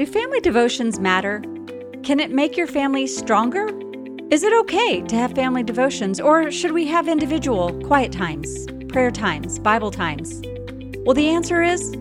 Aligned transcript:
Do 0.00 0.06
family 0.06 0.40
devotions 0.40 0.98
matter? 0.98 1.42
Can 2.02 2.20
it 2.20 2.30
make 2.30 2.56
your 2.56 2.66
family 2.66 3.06
stronger? 3.06 3.68
Is 4.30 4.42
it 4.42 4.50
okay 4.60 5.02
to 5.02 5.14
have 5.14 5.32
family 5.32 5.62
devotions, 5.62 6.18
or 6.18 6.50
should 6.50 6.72
we 6.72 6.86
have 6.86 7.06
individual 7.06 7.78
quiet 7.82 8.10
times, 8.10 8.66
prayer 8.88 9.10
times, 9.10 9.58
Bible 9.58 9.90
times? 9.90 10.40
Well, 11.00 11.12
the 11.12 11.28
answer 11.28 11.62
is 11.62 11.94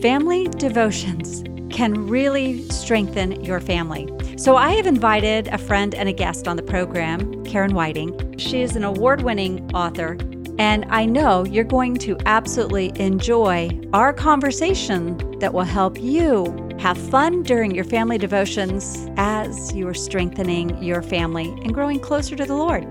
family 0.00 0.48
devotions 0.48 1.44
can 1.68 2.06
really 2.06 2.66
strengthen 2.70 3.44
your 3.44 3.60
family. 3.60 4.08
So, 4.38 4.56
I 4.56 4.70
have 4.70 4.86
invited 4.86 5.48
a 5.48 5.58
friend 5.58 5.94
and 5.94 6.08
a 6.08 6.12
guest 6.14 6.48
on 6.48 6.56
the 6.56 6.62
program, 6.62 7.44
Karen 7.44 7.74
Whiting. 7.74 8.38
She 8.38 8.62
is 8.62 8.76
an 8.76 8.84
award 8.84 9.20
winning 9.20 9.70
author, 9.74 10.16
and 10.58 10.86
I 10.88 11.04
know 11.04 11.44
you're 11.44 11.64
going 11.64 11.96
to 11.96 12.16
absolutely 12.24 12.92
enjoy 12.98 13.78
our 13.92 14.14
conversation 14.14 15.38
that 15.40 15.52
will 15.52 15.64
help 15.64 16.00
you 16.00 16.61
have 16.78 16.96
fun 16.96 17.42
during 17.42 17.74
your 17.74 17.84
family 17.84 18.18
devotions 18.18 19.08
as 19.16 19.72
you 19.72 19.86
are 19.88 19.94
strengthening 19.94 20.82
your 20.82 21.02
family 21.02 21.48
and 21.62 21.74
growing 21.74 22.00
closer 22.00 22.36
to 22.36 22.44
the 22.44 22.54
Lord. 22.54 22.86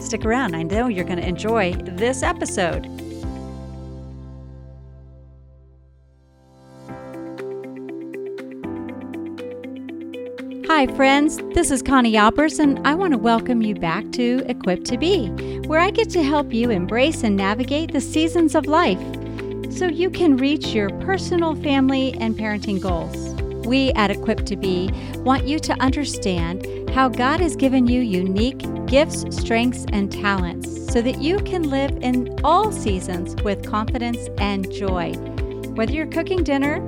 Stick 0.00 0.24
around, 0.24 0.54
I 0.54 0.62
know 0.62 0.88
you're 0.88 1.04
going 1.04 1.20
to 1.20 1.26
enjoy 1.26 1.74
this 1.74 2.22
episode. 2.22 2.86
Hi, 10.68 10.86
friends. 10.94 11.38
This 11.54 11.70
is 11.70 11.80
Connie 11.82 12.12
Albers, 12.14 12.58
and 12.58 12.86
I 12.86 12.94
want 12.94 13.12
to 13.12 13.18
welcome 13.18 13.62
you 13.62 13.74
back 13.74 14.10
to 14.12 14.44
Equipped 14.46 14.84
to 14.86 14.98
Be, 14.98 15.28
where 15.66 15.80
I 15.80 15.90
get 15.90 16.10
to 16.10 16.22
help 16.22 16.52
you 16.52 16.70
embrace 16.70 17.22
and 17.22 17.36
navigate 17.36 17.92
the 17.92 18.00
seasons 18.00 18.54
of 18.54 18.66
life 18.66 19.00
so 19.76 19.86
you 19.86 20.08
can 20.08 20.38
reach 20.38 20.68
your 20.68 20.88
personal, 21.00 21.54
family, 21.56 22.14
and 22.14 22.34
parenting 22.34 22.80
goals. 22.80 23.34
We 23.66 23.92
at 23.92 24.10
Equipped 24.10 24.46
to 24.46 24.56
Be 24.56 24.90
want 25.16 25.46
you 25.46 25.58
to 25.58 25.74
understand 25.82 26.88
how 26.90 27.10
God 27.10 27.40
has 27.40 27.56
given 27.56 27.86
you 27.86 28.00
unique 28.00 28.62
gifts, 28.86 29.24
strengths, 29.36 29.84
and 29.92 30.10
talents 30.10 30.90
so 30.90 31.02
that 31.02 31.20
you 31.20 31.38
can 31.40 31.68
live 31.68 31.90
in 32.00 32.38
all 32.42 32.72
seasons 32.72 33.34
with 33.42 33.68
confidence 33.68 34.30
and 34.38 34.70
joy. 34.72 35.12
Whether 35.74 35.92
you're 35.92 36.06
cooking 36.06 36.42
dinner, 36.42 36.80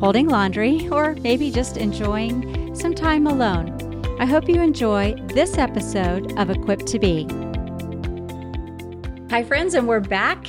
holding 0.00 0.28
laundry, 0.28 0.88
or 0.88 1.14
maybe 1.16 1.50
just 1.50 1.76
enjoying 1.76 2.74
some 2.74 2.94
time 2.94 3.28
alone, 3.28 3.78
I 4.18 4.26
hope 4.26 4.48
you 4.48 4.60
enjoy 4.60 5.14
this 5.28 5.58
episode 5.58 6.36
of 6.38 6.50
Equipped 6.50 6.86
to 6.88 6.98
Be. 6.98 7.28
Hi, 9.30 9.44
friends, 9.44 9.74
and 9.74 9.86
we're 9.86 10.00
back. 10.00 10.48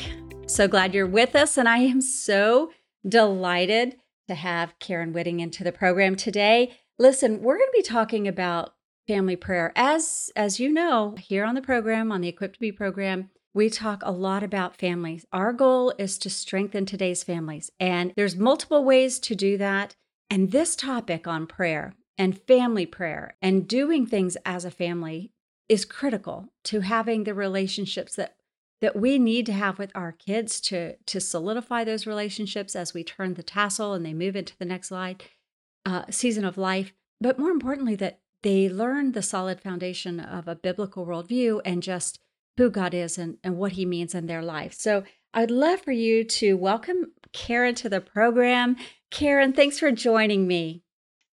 So 0.53 0.67
glad 0.67 0.93
you're 0.93 1.07
with 1.07 1.35
us, 1.35 1.57
and 1.57 1.67
I 1.67 1.79
am 1.79 1.99
so 1.99 2.69
delighted 3.09 3.97
to 4.27 4.35
have 4.35 4.77
Karen 4.77 5.11
Whiting 5.11 5.39
into 5.39 5.63
the 5.63 5.71
program 5.71 6.15
today. 6.15 6.77
Listen, 6.99 7.41
we're 7.41 7.57
going 7.57 7.71
to 7.73 7.77
be 7.77 7.81
talking 7.81 8.27
about 8.27 8.75
family 9.07 9.35
prayer. 9.35 9.73
As 9.75 10.29
as 10.35 10.59
you 10.59 10.71
know, 10.71 11.15
here 11.19 11.43
on 11.43 11.55
the 11.55 11.61
program, 11.63 12.11
on 12.11 12.21
the 12.21 12.27
Equipped 12.27 12.53
to 12.53 12.59
Be 12.59 12.71
program, 12.71 13.31
we 13.55 13.67
talk 13.67 14.03
a 14.03 14.11
lot 14.11 14.43
about 14.43 14.77
families. 14.77 15.25
Our 15.33 15.53
goal 15.53 15.91
is 15.97 16.19
to 16.19 16.29
strengthen 16.29 16.85
today's 16.85 17.23
families, 17.23 17.71
and 17.79 18.13
there's 18.15 18.35
multiple 18.35 18.83
ways 18.83 19.17
to 19.21 19.33
do 19.33 19.57
that. 19.57 19.95
And 20.29 20.51
this 20.51 20.75
topic 20.75 21.25
on 21.25 21.47
prayer 21.47 21.95
and 22.15 22.39
family 22.39 22.85
prayer 22.85 23.37
and 23.41 23.67
doing 23.67 24.05
things 24.05 24.37
as 24.45 24.65
a 24.65 24.71
family 24.71 25.31
is 25.67 25.83
critical 25.83 26.49
to 26.65 26.81
having 26.81 27.23
the 27.23 27.33
relationships 27.33 28.15
that 28.17 28.35
that 28.83 28.97
we 28.97 29.17
need 29.17 29.45
to 29.45 29.53
have 29.53 29.79
with 29.79 29.93
our 29.95 30.11
kids 30.11 30.59
to 30.59 30.97
to 31.05 31.21
solidify 31.21 31.85
those 31.85 32.05
relationships 32.05 32.75
as 32.75 32.93
we 32.93 33.01
turn 33.01 33.33
the 33.33 33.41
tassel 33.41 33.93
and 33.93 34.05
they 34.05 34.13
move 34.13 34.35
into 34.35 34.57
the 34.57 34.65
next 34.65 34.91
life, 34.91 35.15
uh, 35.85 36.03
season 36.09 36.43
of 36.43 36.57
life. 36.57 36.91
But 37.21 37.39
more 37.39 37.49
importantly, 37.49 37.95
that 37.95 38.19
they 38.41 38.67
learn 38.67 39.13
the 39.13 39.21
solid 39.21 39.61
foundation 39.61 40.19
of 40.19 40.49
a 40.49 40.55
biblical 40.55 41.05
worldview 41.05 41.61
and 41.63 41.81
just 41.81 42.19
who 42.57 42.69
God 42.69 42.93
is 42.93 43.17
and, 43.17 43.37
and 43.41 43.55
what 43.55 43.71
He 43.71 43.85
means 43.85 44.13
in 44.13 44.25
their 44.25 44.41
life. 44.41 44.73
So 44.73 45.05
I'd 45.33 45.49
love 45.49 45.79
for 45.79 45.93
you 45.93 46.25
to 46.25 46.57
welcome 46.57 47.13
Karen 47.31 47.75
to 47.75 47.87
the 47.87 48.01
program. 48.01 48.75
Karen, 49.09 49.53
thanks 49.53 49.79
for 49.79 49.93
joining 49.93 50.45
me. 50.45 50.83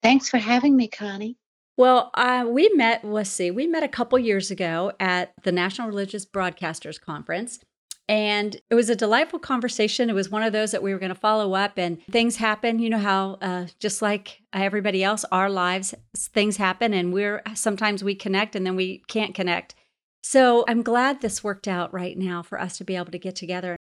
Thanks 0.02 0.28
for 0.28 0.38
having 0.38 0.76
me, 0.76 0.88
Connie. 0.88 1.38
Well, 1.76 2.10
uh, 2.14 2.46
we 2.48 2.70
met, 2.74 3.04
let's 3.04 3.30
see, 3.30 3.50
we 3.50 3.66
met 3.66 3.82
a 3.82 3.88
couple 3.88 4.18
years 4.18 4.50
ago 4.50 4.92
at 4.98 5.34
the 5.42 5.52
National 5.52 5.88
Religious 5.88 6.24
Broadcasters 6.24 7.00
Conference. 7.00 7.60
And 8.08 8.56
it 8.70 8.76
was 8.76 8.88
a 8.88 8.94
delightful 8.94 9.40
conversation. 9.40 10.08
It 10.08 10.14
was 10.14 10.30
one 10.30 10.44
of 10.44 10.52
those 10.52 10.70
that 10.70 10.82
we 10.82 10.92
were 10.92 10.98
going 11.00 11.12
to 11.12 11.20
follow 11.20 11.54
up, 11.54 11.76
and 11.76 12.00
things 12.04 12.36
happen. 12.36 12.78
You 12.78 12.88
know 12.88 12.98
how, 12.98 13.36
uh, 13.42 13.66
just 13.80 14.00
like 14.00 14.42
everybody 14.52 15.02
else, 15.02 15.24
our 15.32 15.50
lives, 15.50 15.92
things 16.16 16.56
happen, 16.56 16.94
and 16.94 17.12
we're 17.12 17.42
sometimes 17.54 18.04
we 18.04 18.14
connect 18.14 18.54
and 18.54 18.64
then 18.64 18.76
we 18.76 19.02
can't 19.08 19.34
connect. 19.34 19.74
So 20.22 20.64
I'm 20.68 20.82
glad 20.82 21.20
this 21.20 21.42
worked 21.42 21.66
out 21.66 21.92
right 21.92 22.16
now 22.16 22.42
for 22.42 22.60
us 22.60 22.78
to 22.78 22.84
be 22.84 22.94
able 22.94 23.10
to 23.10 23.18
get 23.18 23.34
together. 23.34 23.76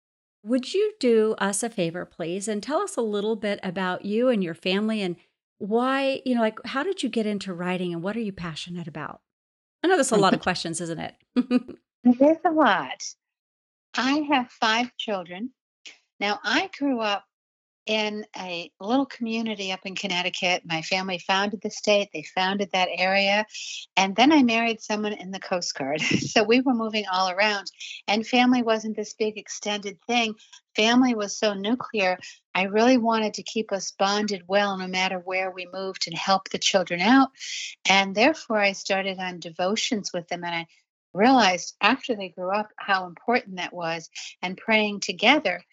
Would 0.46 0.74
you 0.74 0.94
do 1.02 1.36
us 1.38 1.62
a 1.62 1.70
favor, 1.70 2.06
please, 2.06 2.48
and 2.48 2.64
tell 2.64 2.80
us 2.80 2.96
a 2.96 3.02
little 3.02 3.36
bit 3.36 3.60
about 3.62 4.06
you 4.06 4.30
and 4.30 4.42
your 4.42 4.54
family 4.54 5.02
and 5.02 5.18
why, 5.58 6.22
you 6.26 6.36
know, 6.36 6.42
like 6.42 6.60
how 6.66 6.84
did 6.84 7.04
you 7.04 7.10
get 7.10 7.26
into 7.26 7.54
writing 7.54 7.94
and 7.94 8.04
what 8.04 8.16
are 8.16 8.22
you 8.22 8.32
passionate 8.34 8.88
about? 8.88 9.22
I 9.84 9.88
know 9.88 9.96
there's 9.96 10.12
a 10.12 10.18
lot 10.18 10.34
of 10.34 10.40
questions, 10.40 10.80
isn't 10.82 11.00
it? 11.00 11.16
There's 12.04 12.38
a 12.46 12.52
lot. 12.52 13.04
I 13.96 14.26
have 14.30 14.50
five 14.52 14.92
children. 14.98 15.52
Now, 16.20 16.40
I 16.44 16.70
grew 16.78 17.00
up 17.00 17.26
in 17.86 18.26
a 18.38 18.72
little 18.80 19.06
community 19.06 19.72
up 19.72 19.82
in 19.86 19.96
Connecticut. 19.96 20.64
My 20.66 20.82
family 20.82 21.20
founded 21.20 21.62
the 21.62 21.70
state, 21.70 22.10
they 22.14 22.24
founded 22.24 22.70
that 22.72 22.90
area. 22.96 23.46
And 23.98 24.16
then 24.16 24.32
I 24.32 24.44
married 24.44 24.82
someone 24.82 25.14
in 25.14 25.32
the 25.32 25.40
Coast 25.40 25.76
Guard. 25.76 26.02
so 26.02 26.44
we 26.44 26.62
were 26.62 26.74
moving 26.74 27.06
all 27.12 27.30
around, 27.30 27.72
and 28.08 28.26
family 28.26 28.64
wasn't 28.64 28.96
this 28.96 29.14
big 29.14 29.38
extended 29.38 29.98
thing. 30.08 30.36
Family 30.76 31.14
was 31.14 31.38
so 31.38 31.54
nuclear. 31.54 32.18
I 32.56 32.64
really 32.64 32.98
wanted 32.98 33.36
to 33.36 33.44
keep 33.44 33.72
us 33.72 33.92
bonded 33.92 34.44
well 34.48 34.78
no 34.78 34.88
matter 34.88 35.20
where 35.20 35.52
we 35.52 35.68
moved 35.72 36.08
and 36.08 36.18
help 36.18 36.50
the 36.50 36.58
children 36.58 37.00
out. 37.00 37.30
And 37.88 38.16
therefore, 38.16 38.60
I 38.60 38.72
started 38.72 39.20
on 39.20 39.40
devotions 39.40 40.12
with 40.14 40.28
them. 40.28 40.44
And 40.44 40.56
I 40.56 40.68
realized 41.14 41.76
after 41.82 42.16
they 42.16 42.30
grew 42.30 42.52
up 42.52 42.70
how 42.78 43.06
important 43.06 43.58
that 43.58 43.74
was 43.74 44.10
and 44.42 44.58
praying 44.58 45.00
together. 45.00 45.64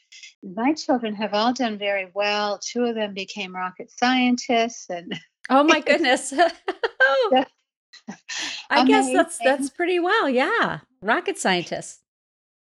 My 0.42 0.72
children 0.74 1.14
have 1.14 1.34
all 1.34 1.52
done 1.52 1.78
very 1.78 2.10
well. 2.14 2.58
Two 2.58 2.84
of 2.84 2.94
them 2.94 3.14
became 3.14 3.54
rocket 3.54 3.90
scientists 3.96 4.86
and 4.90 5.18
Oh 5.48 5.64
my 5.64 5.80
goodness. 5.86 6.32
I 8.70 8.84
guess 8.84 9.12
that's 9.12 9.38
that's 9.38 9.70
pretty 9.70 9.98
well. 9.98 10.28
Yeah. 10.28 10.80
Rocket 11.02 11.38
scientists. 11.38 12.00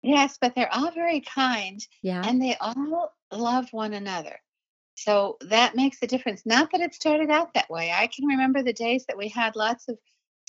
Yes, 0.02 0.38
but 0.40 0.54
they're 0.54 0.72
all 0.72 0.90
very 0.92 1.20
kind 1.20 1.80
Yeah. 2.02 2.22
and 2.26 2.40
they 2.40 2.56
all 2.60 3.12
love 3.30 3.68
one 3.72 3.92
another. 3.92 4.40
So 4.94 5.36
that 5.42 5.76
makes 5.76 5.98
a 6.02 6.06
difference. 6.06 6.42
Not 6.44 6.70
that 6.72 6.80
it 6.80 6.94
started 6.94 7.30
out 7.30 7.54
that 7.54 7.70
way. 7.70 7.92
I 7.92 8.06
can 8.06 8.26
remember 8.26 8.62
the 8.62 8.72
days 8.72 9.04
that 9.06 9.16
we 9.16 9.28
had 9.28 9.56
lots 9.56 9.88
of 9.88 9.98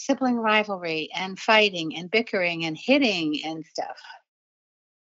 sibling 0.06 0.38
rivalry 0.38 1.10
and 1.16 1.40
fighting 1.40 1.96
and 1.96 2.10
bickering 2.10 2.66
and 2.66 2.78
hitting 2.78 3.40
and 3.46 3.66
stuff. 3.66 3.98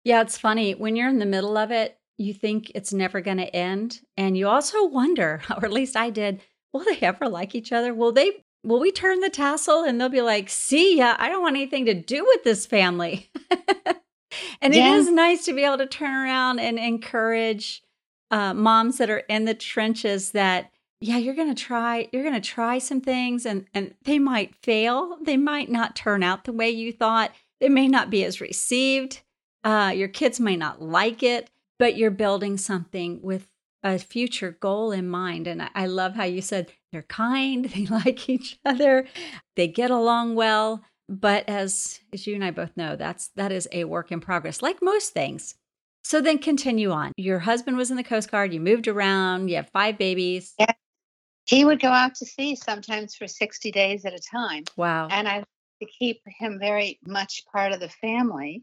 Yeah, 0.04 0.22
it's 0.22 0.38
funny. 0.38 0.74
When 0.74 0.96
you're 0.96 1.08
in 1.08 1.18
the 1.18 1.26
middle 1.26 1.56
of 1.56 1.70
it, 1.70 1.98
you 2.16 2.34
think 2.34 2.70
it's 2.74 2.92
never 2.92 3.20
going 3.20 3.38
to 3.38 3.56
end. 3.56 4.00
And 4.16 4.36
you 4.36 4.48
also 4.48 4.84
wonder, 4.84 5.42
or 5.50 5.64
at 5.64 5.72
least 5.72 5.96
I 5.96 6.10
did, 6.10 6.40
will 6.72 6.84
they 6.84 6.98
ever 7.00 7.28
like 7.28 7.54
each 7.54 7.72
other? 7.72 7.94
Will 7.94 8.12
they, 8.12 8.44
will 8.62 8.80
we 8.80 8.92
turn 8.92 9.20
the 9.20 9.30
tassel 9.30 9.84
and 9.84 10.00
they'll 10.00 10.08
be 10.08 10.22
like, 10.22 10.48
see 10.48 10.98
ya, 10.98 11.16
I 11.18 11.28
don't 11.28 11.42
want 11.42 11.56
anything 11.56 11.86
to 11.86 11.94
do 11.94 12.24
with 12.24 12.44
this 12.44 12.66
family. 12.66 13.30
and 14.60 14.74
it 14.74 14.84
is 14.84 15.10
nice 15.10 15.44
to 15.46 15.54
be 15.54 15.64
able 15.64 15.78
to 15.78 15.86
turn 15.86 16.14
around 16.14 16.60
and 16.60 16.78
encourage 16.78 17.82
uh, 18.30 18.54
moms 18.54 18.98
that 18.98 19.10
are 19.10 19.18
in 19.28 19.44
the 19.44 19.54
trenches 19.54 20.32
that, 20.32 20.70
yeah, 21.00 21.16
you're 21.16 21.34
going 21.34 21.54
to 21.54 21.60
try, 21.60 22.08
you're 22.12 22.22
going 22.22 22.40
to 22.40 22.40
try 22.40 22.78
some 22.78 23.00
things 23.00 23.46
and, 23.46 23.66
and 23.72 23.94
they 24.04 24.18
might 24.18 24.54
fail. 24.54 25.16
They 25.22 25.36
might 25.36 25.70
not 25.70 25.96
turn 25.96 26.22
out 26.22 26.44
the 26.44 26.52
way 26.52 26.70
you 26.70 26.92
thought. 26.92 27.32
They 27.60 27.70
may 27.70 27.88
not 27.88 28.10
be 28.10 28.24
as 28.24 28.40
received. 28.40 29.22
Uh, 29.64 29.92
your 29.94 30.08
kids 30.08 30.38
may 30.40 30.56
not 30.56 30.82
like 30.82 31.22
it, 31.22 31.50
but 31.78 31.96
you're 31.96 32.10
building 32.10 32.58
something 32.58 33.20
with 33.22 33.48
a 33.82 33.98
future 33.98 34.58
goal 34.60 34.92
in 34.92 35.08
mind. 35.08 35.46
And 35.46 35.62
I, 35.62 35.70
I 35.74 35.86
love 35.86 36.14
how 36.14 36.24
you 36.24 36.42
said 36.42 36.70
they're 36.92 37.02
kind, 37.02 37.64
they 37.74 37.86
like 37.86 38.28
each 38.28 38.58
other, 38.64 39.06
they 39.56 39.68
get 39.68 39.90
along 39.90 40.34
well. 40.34 40.82
But 41.08 41.48
as 41.48 41.98
as 42.12 42.26
you 42.26 42.36
and 42.36 42.44
I 42.44 42.52
both 42.52 42.76
know, 42.76 42.94
that's 42.94 43.28
that 43.34 43.50
is 43.50 43.66
a 43.72 43.84
work 43.84 44.12
in 44.12 44.20
progress, 44.20 44.62
like 44.62 44.80
most 44.80 45.12
things. 45.12 45.56
So 46.04 46.20
then 46.20 46.38
continue 46.38 46.92
on. 46.92 47.12
Your 47.16 47.40
husband 47.40 47.76
was 47.76 47.90
in 47.90 47.96
the 47.96 48.04
Coast 48.04 48.30
Guard, 48.30 48.54
you 48.54 48.60
moved 48.60 48.86
around, 48.86 49.48
you 49.48 49.56
have 49.56 49.68
five 49.70 49.98
babies. 49.98 50.54
Yeah. 50.58 50.69
He 51.50 51.64
would 51.64 51.80
go 51.80 51.88
out 51.88 52.14
to 52.16 52.26
sea 52.26 52.54
sometimes 52.54 53.16
for 53.16 53.26
60 53.26 53.72
days 53.72 54.04
at 54.04 54.14
a 54.14 54.20
time. 54.20 54.62
Wow. 54.76 55.08
And 55.10 55.26
I 55.26 55.42
to 55.80 55.86
keep 55.86 56.20
him 56.26 56.60
very 56.60 57.00
much 57.04 57.42
part 57.52 57.72
of 57.72 57.80
the 57.80 57.88
family. 57.88 58.62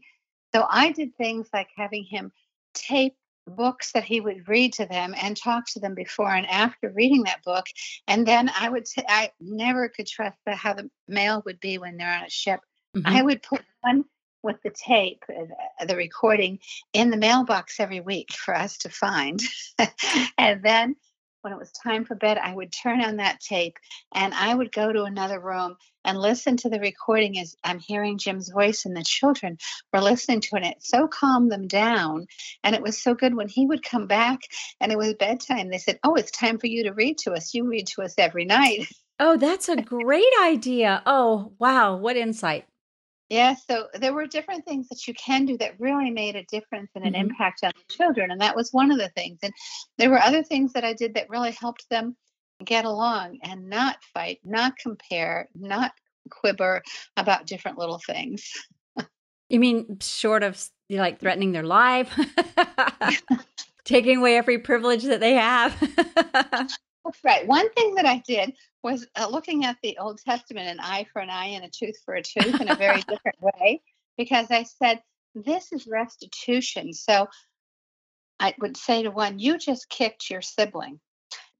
So 0.54 0.64
I 0.70 0.92
did 0.92 1.14
things 1.16 1.48
like 1.52 1.68
having 1.76 2.04
him 2.04 2.32
tape 2.72 3.14
books 3.46 3.92
that 3.92 4.04
he 4.04 4.20
would 4.20 4.48
read 4.48 4.72
to 4.74 4.86
them 4.86 5.14
and 5.20 5.36
talk 5.36 5.66
to 5.66 5.80
them 5.80 5.94
before 5.94 6.30
and 6.34 6.46
after 6.46 6.90
reading 6.90 7.24
that 7.24 7.42
book. 7.44 7.66
And 8.06 8.26
then 8.26 8.50
I 8.58 8.70
would 8.70 8.88
say, 8.88 9.04
I 9.06 9.32
never 9.38 9.90
could 9.90 10.06
trust 10.06 10.38
the, 10.46 10.54
how 10.54 10.72
the 10.72 10.88
mail 11.08 11.42
would 11.44 11.60
be 11.60 11.76
when 11.76 11.98
they're 11.98 12.10
on 12.10 12.24
a 12.24 12.30
ship. 12.30 12.60
Mm-hmm. 12.96 13.06
I 13.06 13.22
would 13.22 13.42
put 13.42 13.62
one 13.82 14.04
with 14.42 14.56
the 14.62 14.70
tape, 14.70 15.24
uh, 15.28 15.84
the 15.84 15.96
recording, 15.96 16.60
in 16.94 17.10
the 17.10 17.18
mailbox 17.18 17.80
every 17.80 18.00
week 18.00 18.32
for 18.32 18.54
us 18.54 18.78
to 18.78 18.88
find. 18.88 19.42
and 20.38 20.62
then 20.62 20.96
when 21.48 21.56
it 21.56 21.58
was 21.58 21.72
time 21.72 22.04
for 22.04 22.14
bed, 22.14 22.36
I 22.36 22.54
would 22.54 22.70
turn 22.70 23.00
on 23.00 23.16
that 23.16 23.40
tape 23.40 23.78
and 24.12 24.34
I 24.34 24.54
would 24.54 24.70
go 24.70 24.92
to 24.92 25.04
another 25.04 25.40
room 25.40 25.76
and 26.04 26.18
listen 26.18 26.58
to 26.58 26.68
the 26.68 26.78
recording 26.78 27.38
as 27.38 27.56
I'm 27.64 27.78
hearing 27.78 28.18
Jim's 28.18 28.50
voice 28.50 28.84
and 28.84 28.94
the 28.94 29.02
children 29.02 29.56
were 29.90 30.02
listening 30.02 30.42
to 30.42 30.56
it. 30.56 30.64
It 30.64 30.76
so 30.80 31.08
calmed 31.08 31.50
them 31.50 31.66
down. 31.66 32.26
And 32.62 32.74
it 32.74 32.82
was 32.82 33.02
so 33.02 33.14
good 33.14 33.34
when 33.34 33.48
he 33.48 33.64
would 33.64 33.82
come 33.82 34.06
back 34.06 34.40
and 34.78 34.92
it 34.92 34.98
was 34.98 35.14
bedtime. 35.14 35.70
They 35.70 35.78
said, 35.78 35.98
Oh, 36.04 36.16
it's 36.16 36.30
time 36.30 36.58
for 36.58 36.66
you 36.66 36.84
to 36.84 36.92
read 36.92 37.16
to 37.20 37.32
us. 37.32 37.54
You 37.54 37.66
read 37.66 37.86
to 37.94 38.02
us 38.02 38.14
every 38.18 38.44
night. 38.44 38.86
Oh, 39.20 39.36
that's 39.36 39.68
a 39.68 39.74
great 39.74 40.32
idea. 40.42 41.02
Oh, 41.04 41.52
wow. 41.58 41.96
What 41.96 42.16
insight. 42.16 42.66
Yeah, 43.28 43.54
so 43.54 43.88
there 43.94 44.14
were 44.14 44.26
different 44.26 44.64
things 44.64 44.88
that 44.88 45.06
you 45.06 45.12
can 45.14 45.44
do 45.44 45.58
that 45.58 45.78
really 45.78 46.10
made 46.10 46.34
a 46.34 46.44
difference 46.44 46.90
and 46.94 47.04
an 47.04 47.12
mm-hmm. 47.12 47.30
impact 47.30 47.60
on 47.62 47.72
the 47.76 47.94
children. 47.94 48.30
And 48.30 48.40
that 48.40 48.56
was 48.56 48.72
one 48.72 48.90
of 48.90 48.98
the 48.98 49.10
things. 49.10 49.38
And 49.42 49.52
there 49.98 50.10
were 50.10 50.20
other 50.20 50.42
things 50.42 50.72
that 50.72 50.84
I 50.84 50.94
did 50.94 51.14
that 51.14 51.28
really 51.28 51.52
helped 51.52 51.88
them 51.90 52.16
get 52.64 52.86
along 52.86 53.38
and 53.42 53.68
not 53.68 54.02
fight, 54.14 54.40
not 54.44 54.76
compare, 54.78 55.48
not 55.54 55.92
quibber 56.30 56.82
about 57.16 57.46
different 57.46 57.78
little 57.78 58.00
things. 58.06 58.50
You 59.48 59.60
mean 59.60 59.98
short 60.00 60.42
of 60.42 60.62
like 60.90 61.20
threatening 61.20 61.52
their 61.52 61.64
life, 61.64 62.12
taking 63.84 64.18
away 64.18 64.36
every 64.36 64.58
privilege 64.58 65.04
that 65.04 65.20
they 65.20 65.34
have? 65.34 65.78
That's 67.08 67.24
right. 67.24 67.46
One 67.46 67.70
thing 67.72 67.94
that 67.94 68.04
I 68.04 68.22
did 68.26 68.52
was 68.90 69.06
uh, 69.16 69.28
looking 69.28 69.64
at 69.64 69.76
the 69.82 69.98
Old 69.98 70.18
Testament, 70.18 70.68
an 70.68 70.80
eye 70.80 71.06
for 71.12 71.20
an 71.20 71.30
eye 71.30 71.46
and 71.46 71.64
a 71.64 71.70
tooth 71.70 71.96
for 72.04 72.14
a 72.14 72.22
tooth 72.22 72.60
in 72.60 72.68
a 72.68 72.76
very 72.76 73.02
different 73.08 73.36
way, 73.40 73.82
because 74.16 74.50
I 74.50 74.64
said, 74.64 75.02
this 75.34 75.72
is 75.72 75.86
restitution. 75.86 76.92
So 76.92 77.28
I 78.40 78.54
would 78.60 78.76
say 78.76 79.02
to 79.02 79.10
one, 79.10 79.38
you 79.38 79.58
just 79.58 79.88
kicked 79.88 80.30
your 80.30 80.42
sibling. 80.42 81.00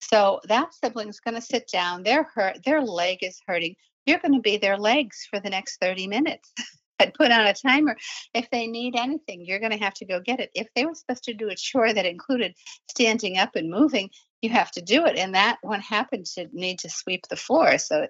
So 0.01 0.41
that 0.45 0.75
sibling's 0.75 1.21
going 1.21 1.35
to 1.35 1.41
sit 1.41 1.69
down. 1.73 2.03
They're 2.03 2.29
hurt. 2.35 2.65
Their 2.65 2.83
leg 2.83 3.19
is 3.23 3.41
hurting. 3.47 3.77
You're 4.07 4.21
going 4.21 4.35
to 4.35 4.41
be 4.41 4.57
their 4.57 4.79
legs 4.79 5.27
for 5.29 5.41
the 5.41 5.51
next 5.51 5.81
30 5.81 6.07
minutes. 6.07 6.53
I'd 7.01 7.15
put 7.15 7.31
on 7.31 7.47
a 7.47 7.55
timer. 7.55 7.97
If 8.35 8.51
they 8.51 8.67
need 8.67 8.97
anything, 8.97 9.45
you're 9.45 9.61
going 9.61 9.73
to 9.73 9.85
have 9.85 9.95
to 9.95 10.05
go 10.05 10.21
get 10.21 10.41
it. 10.41 10.51
If 10.55 10.69
they 10.75 10.85
were 10.87 10.95
supposed 10.95 11.25
to 11.25 11.35
do 11.35 11.49
a 11.49 11.57
chore 11.57 11.93
that 11.93 12.07
included 12.07 12.55
standing 12.91 13.39
up 13.39 13.57
and 13.57 13.71
moving, 13.71 14.11
you 14.43 14.51
have 14.51 14.71
to 14.73 14.83
do 14.83 15.05
it. 15.07 15.17
And 15.17 15.35
that 15.35 15.59
one 15.63 15.81
happened 15.81 16.27
to 16.35 16.49
need 16.53 16.81
to 16.81 16.91
sweep 16.91 17.27
the 17.29 17.37
floor. 17.37 17.79
So, 17.79 18.07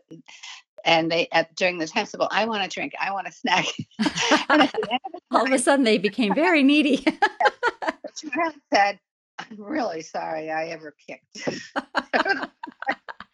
and 0.84 1.10
they 1.10 1.28
at 1.32 1.54
during 1.54 1.78
the 1.78 1.86
time 1.86 2.06
said, 2.06 2.20
"Well, 2.20 2.28
I 2.30 2.46
want 2.46 2.64
a 2.64 2.68
drink. 2.68 2.92
I 3.00 3.12
want 3.12 3.28
a 3.28 3.32
snack." 3.32 3.66
All 5.30 5.44
of 5.44 5.52
a 5.52 5.58
sudden, 5.58 5.84
they 5.84 5.98
became 5.98 6.34
very 6.34 6.62
needy. 6.62 6.96
the 7.04 8.30
child 8.32 8.54
said, 8.72 8.98
"I'm 9.38 9.56
really 9.58 10.02
sorry 10.02 10.50
I 10.50 10.66
ever 10.66 10.94
kicked." 11.06 11.48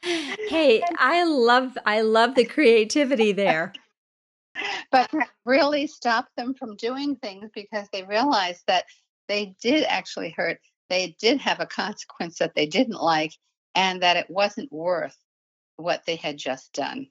hey, 0.48 0.82
I 0.98 1.24
love 1.24 1.76
I 1.84 2.00
love 2.00 2.34
the 2.34 2.44
creativity 2.44 3.32
there. 3.32 3.72
But 4.90 5.10
really 5.44 5.86
stopped 5.86 6.36
them 6.36 6.54
from 6.54 6.76
doing 6.76 7.16
things 7.16 7.50
because 7.54 7.88
they 7.92 8.02
realized 8.04 8.62
that 8.66 8.84
they 9.28 9.54
did 9.60 9.84
actually 9.84 10.30
hurt 10.36 10.58
they 10.90 11.16
did 11.18 11.40
have 11.40 11.60
a 11.60 11.66
consequence 11.66 12.38
that 12.38 12.54
they 12.54 12.66
didn't 12.66 13.00
like 13.00 13.32
and 13.74 14.02
that 14.02 14.16
it 14.16 14.28
wasn't 14.28 14.72
worth 14.72 15.16
what 15.76 16.04
they 16.06 16.16
had 16.16 16.36
just 16.36 16.72
done. 16.72 17.08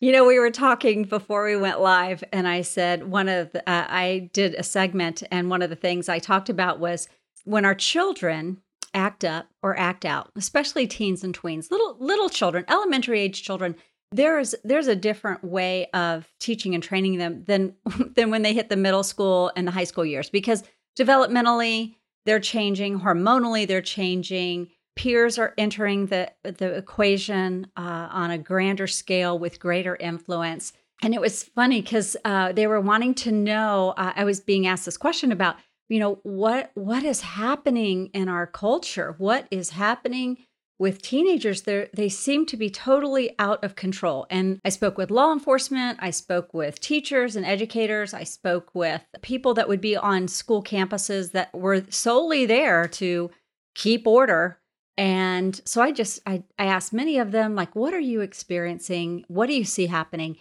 you 0.00 0.12
know, 0.12 0.26
we 0.26 0.38
were 0.38 0.50
talking 0.50 1.04
before 1.04 1.46
we 1.46 1.56
went 1.56 1.80
live, 1.80 2.22
and 2.32 2.46
I 2.46 2.60
said 2.60 3.08
one 3.08 3.28
of 3.28 3.52
the, 3.52 3.60
uh, 3.60 3.86
I 3.88 4.30
did 4.34 4.54
a 4.54 4.62
segment, 4.62 5.22
and 5.30 5.48
one 5.48 5.62
of 5.62 5.70
the 5.70 5.76
things 5.76 6.08
I 6.08 6.18
talked 6.18 6.50
about 6.50 6.78
was 6.78 7.08
when 7.44 7.64
our 7.64 7.74
children 7.74 8.58
act 8.92 9.24
up 9.24 9.46
or 9.62 9.78
act 9.78 10.04
out, 10.04 10.30
especially 10.36 10.86
teens 10.86 11.24
and 11.24 11.36
tweens, 11.36 11.70
little 11.70 11.96
little 11.98 12.28
children, 12.28 12.66
elementary 12.68 13.20
age 13.20 13.42
children. 13.42 13.74
There's 14.12 14.54
there's 14.62 14.88
a 14.88 14.96
different 14.96 15.42
way 15.42 15.86
of 15.94 16.28
teaching 16.38 16.74
and 16.74 16.82
training 16.82 17.18
them 17.18 17.44
than 17.44 17.74
than 18.14 18.30
when 18.30 18.42
they 18.42 18.54
hit 18.54 18.68
the 18.68 18.76
middle 18.76 19.02
school 19.02 19.50
and 19.56 19.66
the 19.66 19.72
high 19.72 19.84
school 19.84 20.04
years 20.04 20.30
because 20.30 20.62
developmentally 20.98 21.94
they're 22.24 22.40
changing 22.40 23.00
hormonally, 23.00 23.66
they're 23.66 23.82
changing. 23.82 24.68
Peers 24.94 25.38
are 25.38 25.54
entering 25.56 26.06
the, 26.06 26.30
the 26.44 26.74
equation 26.74 27.66
uh, 27.76 28.08
on 28.10 28.30
a 28.30 28.38
grander 28.38 28.86
scale 28.86 29.38
with 29.38 29.58
greater 29.58 29.96
influence. 29.96 30.74
And 31.02 31.14
it 31.14 31.20
was 31.20 31.42
funny 31.42 31.80
because 31.80 32.16
uh, 32.24 32.52
they 32.52 32.66
were 32.66 32.80
wanting 32.80 33.14
to 33.14 33.32
know. 33.32 33.94
Uh, 33.96 34.12
I 34.14 34.24
was 34.24 34.40
being 34.40 34.66
asked 34.66 34.84
this 34.84 34.98
question 34.98 35.32
about, 35.32 35.56
you 35.88 35.98
know, 35.98 36.20
what 36.22 36.70
what 36.74 37.02
is 37.04 37.22
happening 37.22 38.10
in 38.12 38.28
our 38.28 38.46
culture? 38.46 39.14
What 39.18 39.48
is 39.50 39.70
happening 39.70 40.38
with 40.82 41.00
teenagers, 41.00 41.62
they 41.62 42.08
seem 42.08 42.44
to 42.44 42.56
be 42.56 42.68
totally 42.68 43.36
out 43.38 43.62
of 43.62 43.76
control. 43.76 44.26
And 44.28 44.58
I 44.64 44.70
spoke 44.70 44.98
with 44.98 45.12
law 45.12 45.32
enforcement, 45.32 46.00
I 46.02 46.10
spoke 46.10 46.52
with 46.52 46.80
teachers 46.80 47.36
and 47.36 47.46
educators, 47.46 48.12
I 48.12 48.24
spoke 48.24 48.74
with 48.74 49.00
people 49.22 49.54
that 49.54 49.68
would 49.68 49.80
be 49.80 49.96
on 49.96 50.26
school 50.26 50.60
campuses 50.60 51.30
that 51.32 51.54
were 51.54 51.84
solely 51.88 52.46
there 52.46 52.88
to 52.88 53.30
keep 53.76 54.08
order. 54.08 54.58
And 54.98 55.60
so 55.64 55.80
I 55.80 55.92
just 55.92 56.18
I, 56.26 56.42
I 56.58 56.66
asked 56.66 56.92
many 56.92 57.16
of 57.16 57.30
them, 57.30 57.54
like, 57.54 57.76
what 57.76 57.94
are 57.94 58.00
you 58.00 58.20
experiencing? 58.20 59.24
What 59.28 59.46
do 59.46 59.54
you 59.54 59.64
see 59.64 59.86
happening? 59.86 60.36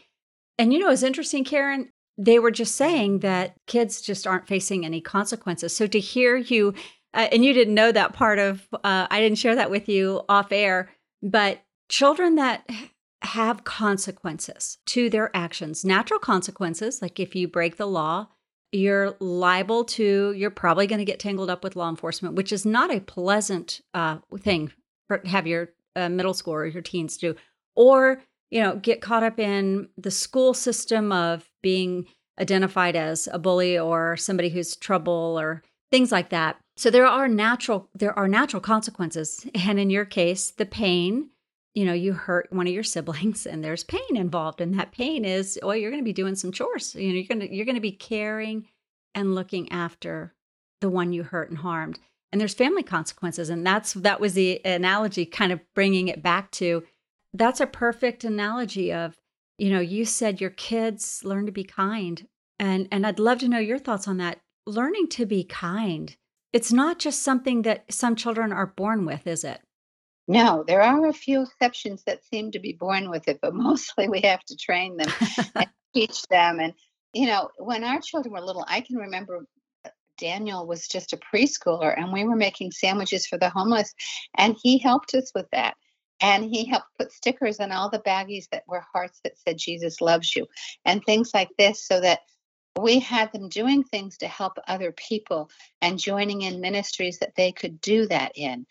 And 0.58 0.74
you 0.74 0.80
know, 0.80 0.90
it's 0.90 1.04
interesting, 1.04 1.44
Karen, 1.44 1.92
they 2.18 2.40
were 2.40 2.50
just 2.50 2.74
saying 2.74 3.20
that 3.20 3.54
kids 3.68 4.02
just 4.02 4.26
aren't 4.26 4.48
facing 4.48 4.86
any 4.86 5.02
consequences. 5.02 5.76
So 5.76 5.86
to 5.86 6.00
hear 6.00 6.36
you 6.36 6.74
uh, 7.14 7.28
and 7.32 7.44
you 7.44 7.54
didn't 7.54 7.74
know 7.74 7.92
that 7.92 8.14
part 8.14 8.40
of 8.40 8.68
uh, 8.84 9.08
i 9.10 9.20
didn't 9.20 9.38
share 9.38 9.56
that 9.56 9.72
with 9.72 9.88
you 9.90 10.22
off 10.30 10.52
air 10.52 10.90
but 11.22 11.62
children 11.90 12.36
that 12.36 12.68
have 13.24 13.64
consequences 13.64 14.80
to 14.86 15.10
their 15.10 15.36
actions 15.36 15.86
natural 15.86 16.20
consequences 16.20 17.02
like 17.02 17.20
if 17.20 17.36
you 17.36 17.48
break 17.48 17.78
the 17.78 17.86
law 17.86 18.28
you're 18.72 19.16
liable 19.20 19.84
to 19.84 20.34
you're 20.36 20.50
probably 20.50 20.88
going 20.88 21.00
to 21.00 21.06
get 21.06 21.20
tangled 21.20 21.50
up 21.50 21.64
with 21.64 21.76
law 21.76 21.90
enforcement 21.90 22.36
which 22.36 22.52
is 22.52 22.66
not 22.66 22.94
a 22.94 23.00
pleasant 23.02 23.82
uh, 23.94 24.18
thing 24.40 24.72
for 25.08 25.22
have 25.26 25.46
your 25.46 25.70
uh, 25.96 26.10
middle 26.10 26.34
school 26.34 26.54
or 26.54 26.66
your 26.66 26.82
teens 26.82 27.18
do. 27.18 27.36
Or 27.76 28.22
you 28.50 28.62
know 28.62 28.76
get 28.78 29.02
caught 29.02 29.24
up 29.24 29.40
in 29.40 29.90
the 29.98 30.12
school 30.12 30.54
system 30.54 31.12
of 31.12 31.50
being 31.62 32.06
identified 32.40 32.96
as 32.96 33.28
a 33.32 33.40
bully 33.40 33.78
or 33.78 34.18
somebody 34.18 34.50
who's 34.50 34.76
trouble 34.76 35.38
or 35.40 35.64
things 35.92 36.12
like 36.12 36.30
that 36.30 36.58
so 36.82 36.90
there 36.90 37.06
are 37.06 37.28
natural 37.28 37.88
there 37.94 38.18
are 38.18 38.28
natural 38.28 38.60
consequences. 38.60 39.46
And 39.54 39.80
in 39.80 39.92
your 39.92 40.04
case, 40.04 40.50
the 40.50 40.66
pain, 40.66 41.30
you 41.76 41.86
know, 41.86 41.94
you 41.94 42.14
hurt 42.14 42.52
one 42.52 42.66
of 42.66 42.74
your 42.74 42.82
siblings 42.82 43.46
and 43.52 43.64
there's 43.64 43.84
pain 43.84 44.16
involved. 44.16 44.62
And 44.62 44.74
that 44.80 44.92
pain 44.92 45.24
is, 45.24 45.60
oh, 45.62 45.74
you're 45.74 45.92
going 45.92 46.02
to 46.02 46.12
be 46.14 46.22
doing 46.22 46.34
some 46.34 46.52
chores. 46.52 46.96
You 46.96 47.10
know, 47.10 47.14
you're 47.14 47.28
going 47.28 47.42
to 47.42 47.56
you're 47.56 47.68
going 47.68 47.76
to 47.76 47.82
be 47.82 47.92
caring 47.92 48.66
and 49.14 49.36
looking 49.36 49.72
after 49.72 50.34
the 50.80 50.90
one 50.90 51.14
you 51.14 51.22
hurt 51.22 51.52
and 51.52 51.60
harmed. 51.60 52.00
And 52.32 52.42
there's 52.42 52.56
family 52.56 52.82
consequences. 52.82 53.52
And 53.52 53.64
that's 53.64 53.94
that 53.94 54.20
was 54.20 54.34
the 54.34 54.60
analogy 54.66 55.28
kind 55.28 55.52
of 55.52 55.60
bringing 55.76 56.08
it 56.08 56.24
back 56.24 56.50
to 56.54 56.84
that's 57.36 57.62
a 57.62 57.68
perfect 57.68 58.24
analogy 58.24 58.92
of, 58.92 59.16
you 59.60 59.70
know, 59.70 59.82
you 59.82 60.04
said 60.04 60.42
your 60.42 60.50
kids 60.50 61.22
learn 61.24 61.46
to 61.46 61.52
be 61.52 61.64
kind. 61.64 62.28
And 62.58 62.88
and 62.92 63.06
I'd 63.06 63.20
love 63.20 63.38
to 63.40 63.48
know 63.48 63.60
your 63.60 63.78
thoughts 63.78 64.08
on 64.08 64.18
that. 64.18 64.40
Learning 64.66 65.08
to 65.10 65.28
be 65.28 65.44
kind 65.44 66.16
it's 66.54 66.72
not 66.72 67.00
just 67.00 67.24
something 67.24 67.62
that 67.64 67.92
some 67.92 68.16
children 68.16 68.52
are 68.52 68.68
born 68.68 69.06
with, 69.06 69.28
is 69.28 69.44
it? 69.44 69.62
No, 70.28 70.64
there 70.68 70.82
are 70.82 71.08
a 71.08 71.14
few 71.14 71.42
exceptions 71.42 72.04
that 72.06 72.24
seem 72.26 72.52
to 72.52 72.60
be 72.60 72.74
born 72.74 73.10
with 73.10 73.28
it, 73.28 73.40
but 73.42 73.54
mostly 73.56 74.08
we 74.08 74.22
have 74.22 74.44
to 74.46 74.56
train 74.56 74.98
them 74.98 75.12
and 75.56 75.68
teach 75.94 76.24
them. 76.24 76.60
And, 76.60 76.74
you 77.14 77.28
know, 77.28 77.50
when 77.58 77.84
our 77.84 78.00
children 78.00 78.34
were 78.34 78.42
little, 78.42 78.66
I 78.68 78.82
can 78.82 78.98
remember 78.98 79.46
uh, 79.86 79.90
Daniel 80.18 80.68
was 80.68 80.88
just 80.88 81.14
a 81.14 81.18
preschooler 81.18 81.98
and 81.98 82.14
we 82.14 82.24
were 82.24 82.36
making 82.36 82.72
sandwiches 82.72 83.28
for 83.28 83.38
the 83.38 83.50
homeless, 83.50 83.94
and 84.38 84.56
he 84.62 84.78
helped 84.78 85.14
us 85.16 85.32
with 85.34 85.48
that. 85.52 85.76
And 86.24 86.46
he 86.46 86.66
helped 86.66 86.86
put 87.00 87.12
stickers 87.12 87.60
on 87.60 87.72
all 87.72 87.90
the 87.90 87.98
baggies 87.98 88.46
that 88.52 88.64
were 88.68 88.86
hearts 88.94 89.20
that 89.24 89.40
said 89.40 89.58
Jesus 89.58 90.02
loves 90.02 90.36
you 90.36 90.46
and 90.86 91.04
things 91.04 91.32
like 91.34 91.50
this 91.58 91.84
so 91.84 92.00
that 92.00 92.20
we 92.80 93.00
had 93.00 93.32
them 93.32 93.50
doing 93.50 93.84
things 93.84 94.18
to 94.18 94.28
help 94.28 94.58
other 94.68 94.92
people 94.92 95.50
and 95.82 96.00
joining 96.00 96.42
in 96.42 96.62
ministries 96.62 97.20
that 97.20 97.36
they 97.36 97.52
could 97.52 97.82
do 97.82 98.08
that 98.08 98.32
in. 98.36 98.66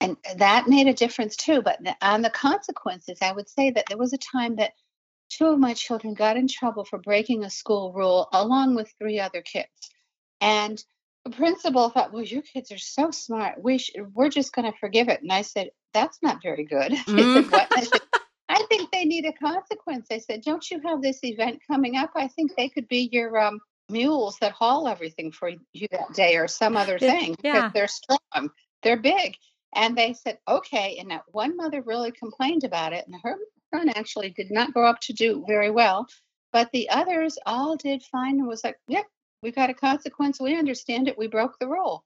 And 0.00 0.16
that 0.36 0.68
made 0.68 0.88
a 0.88 0.94
difference 0.94 1.36
too. 1.36 1.62
But 1.62 1.80
on 2.02 2.22
the 2.22 2.30
consequences, 2.30 3.18
I 3.22 3.32
would 3.32 3.48
say 3.48 3.70
that 3.70 3.86
there 3.88 3.96
was 3.96 4.12
a 4.12 4.18
time 4.18 4.56
that 4.56 4.72
two 5.30 5.46
of 5.46 5.58
my 5.58 5.74
children 5.74 6.14
got 6.14 6.36
in 6.36 6.48
trouble 6.48 6.84
for 6.84 6.98
breaking 6.98 7.44
a 7.44 7.50
school 7.50 7.92
rule 7.92 8.28
along 8.32 8.74
with 8.74 8.92
three 8.98 9.20
other 9.20 9.42
kids. 9.42 9.68
And 10.40 10.82
the 11.24 11.30
principal 11.30 11.88
thought, 11.88 12.12
"Well, 12.12 12.22
your 12.22 12.42
kids 12.42 12.70
are 12.70 12.78
so 12.78 13.10
smart. 13.10 13.62
We 13.62 13.78
sh- 13.78 13.96
we're 14.12 14.28
just 14.28 14.52
going 14.52 14.70
to 14.70 14.78
forgive 14.78 15.08
it." 15.08 15.22
And 15.22 15.32
I 15.32 15.42
said, 15.42 15.70
"That's 15.92 16.18
not 16.22 16.42
very 16.42 16.64
good." 16.64 16.92
Mm. 17.06 18.00
think 18.68 18.90
they 18.90 19.04
need 19.04 19.26
a 19.26 19.32
consequence." 19.32 20.08
I 20.10 20.18
said, 20.18 20.42
"Don't 20.42 20.70
you 20.70 20.80
have 20.80 21.02
this 21.02 21.22
event 21.22 21.60
coming 21.66 21.96
up? 21.96 22.10
I 22.14 22.28
think 22.28 22.54
they 22.54 22.68
could 22.68 22.88
be 22.88 23.08
your 23.12 23.38
um, 23.38 23.60
mules 23.88 24.38
that 24.40 24.52
haul 24.52 24.88
everything 24.88 25.32
for 25.32 25.50
you 25.72 25.88
that 25.90 26.12
day, 26.14 26.36
or 26.36 26.48
some 26.48 26.76
other 26.76 26.98
thing 26.98 27.36
yeah. 27.42 27.54
because 27.54 27.72
they're 27.72 27.88
strong, 27.88 28.50
they're 28.82 28.96
big." 28.96 29.36
And 29.74 29.96
they 29.96 30.14
said, 30.14 30.38
"Okay." 30.48 30.98
And 30.98 31.10
that 31.10 31.24
one 31.28 31.56
mother 31.56 31.82
really 31.82 32.12
complained 32.12 32.64
about 32.64 32.92
it, 32.92 33.06
and 33.06 33.16
her 33.22 33.36
son 33.74 33.88
actually 33.90 34.30
did 34.30 34.50
not 34.50 34.72
grow 34.72 34.88
up 34.88 35.00
to 35.02 35.12
do 35.12 35.44
very 35.46 35.70
well. 35.70 36.06
But 36.52 36.70
the 36.72 36.88
others 36.88 37.38
all 37.44 37.76
did 37.76 38.02
fine 38.02 38.38
and 38.38 38.46
was 38.46 38.64
like, 38.64 38.78
yep, 38.88 39.04
we 39.42 39.50
got 39.50 39.70
a 39.70 39.74
consequence. 39.74 40.40
We 40.40 40.56
understand 40.56 41.08
it. 41.08 41.18
We 41.18 41.26
broke 41.26 41.58
the 41.58 41.68
rule. 41.68 42.04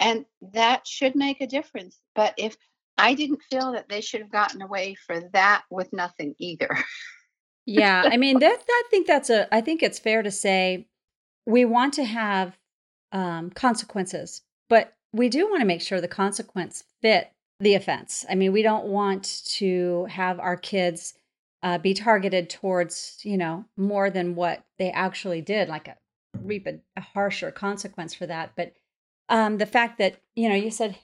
And 0.00 0.24
that 0.52 0.86
should 0.86 1.14
make 1.14 1.40
a 1.40 1.46
difference. 1.46 1.98
But 2.14 2.34
if 2.38 2.56
I 2.96 3.14
didn't 3.14 3.42
feel 3.50 3.72
that 3.72 3.88
they 3.88 4.00
should 4.00 4.20
have 4.20 4.30
gotten 4.30 4.62
away 4.62 4.96
for 5.06 5.20
that 5.32 5.64
with 5.70 5.92
nothing 5.92 6.34
either. 6.38 6.76
yeah, 7.66 8.08
I 8.10 8.16
mean 8.16 8.38
that 8.40 8.62
I 8.68 8.82
think 8.90 9.06
that's 9.06 9.30
a 9.30 9.52
I 9.54 9.60
think 9.60 9.82
it's 9.82 9.98
fair 9.98 10.22
to 10.22 10.30
say 10.30 10.86
we 11.46 11.64
want 11.64 11.94
to 11.94 12.04
have 12.04 12.56
um, 13.12 13.50
consequences, 13.50 14.42
but 14.68 14.94
we 15.12 15.28
do 15.28 15.48
want 15.48 15.60
to 15.60 15.66
make 15.66 15.82
sure 15.82 16.00
the 16.00 16.08
consequence 16.08 16.84
fit 17.02 17.30
the 17.60 17.74
offense. 17.74 18.24
I 18.28 18.34
mean, 18.34 18.52
we 18.52 18.62
don't 18.62 18.86
want 18.86 19.42
to 19.56 20.06
have 20.06 20.40
our 20.40 20.56
kids 20.56 21.14
uh, 21.62 21.78
be 21.78 21.94
targeted 21.94 22.50
towards 22.50 23.20
you 23.22 23.36
know 23.36 23.64
more 23.76 24.10
than 24.10 24.34
what 24.34 24.64
they 24.78 24.90
actually 24.90 25.40
did, 25.40 25.68
like 25.68 25.88
a 25.88 25.96
reap 26.42 26.66
a, 26.66 26.80
a 26.96 27.00
harsher 27.00 27.50
consequence 27.50 28.14
for 28.14 28.26
that. 28.26 28.52
But 28.56 28.72
um, 29.28 29.58
the 29.58 29.66
fact 29.66 29.98
that, 29.98 30.16
you 30.34 30.48
know, 30.48 30.54
you 30.54 30.70
said, 30.70 30.98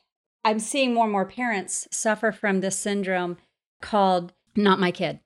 I'm 0.44 0.58
seeing 0.58 0.94
more 0.94 1.04
and 1.04 1.12
more 1.12 1.26
parents 1.26 1.86
suffer 1.90 2.32
from 2.32 2.60
this 2.60 2.78
syndrome 2.78 3.36
called 3.82 4.32
not 4.56 4.80
my 4.80 4.90
kid. 4.90 5.20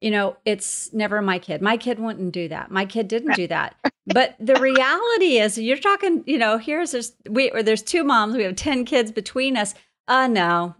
You 0.00 0.12
know, 0.12 0.36
it's 0.44 0.92
never 0.92 1.20
my 1.20 1.38
kid. 1.40 1.60
My 1.60 1.76
kid 1.76 1.98
wouldn't 1.98 2.32
do 2.32 2.48
that. 2.48 2.70
My 2.70 2.84
kid 2.84 3.08
didn't 3.08 3.34
do 3.34 3.48
that. 3.48 3.74
But 4.06 4.36
the 4.38 4.54
reality 4.60 5.38
is, 5.38 5.58
you're 5.58 5.76
talking, 5.76 6.22
you 6.24 6.38
know, 6.38 6.58
here's 6.58 6.92
there's 6.92 7.12
we 7.28 7.50
or 7.50 7.62
there's 7.64 7.82
two 7.82 8.04
moms. 8.04 8.36
We 8.36 8.44
have 8.44 8.54
ten 8.54 8.84
kids 8.84 9.10
between 9.10 9.56
us. 9.56 9.74
Uh 10.06 10.28
no, 10.28 10.76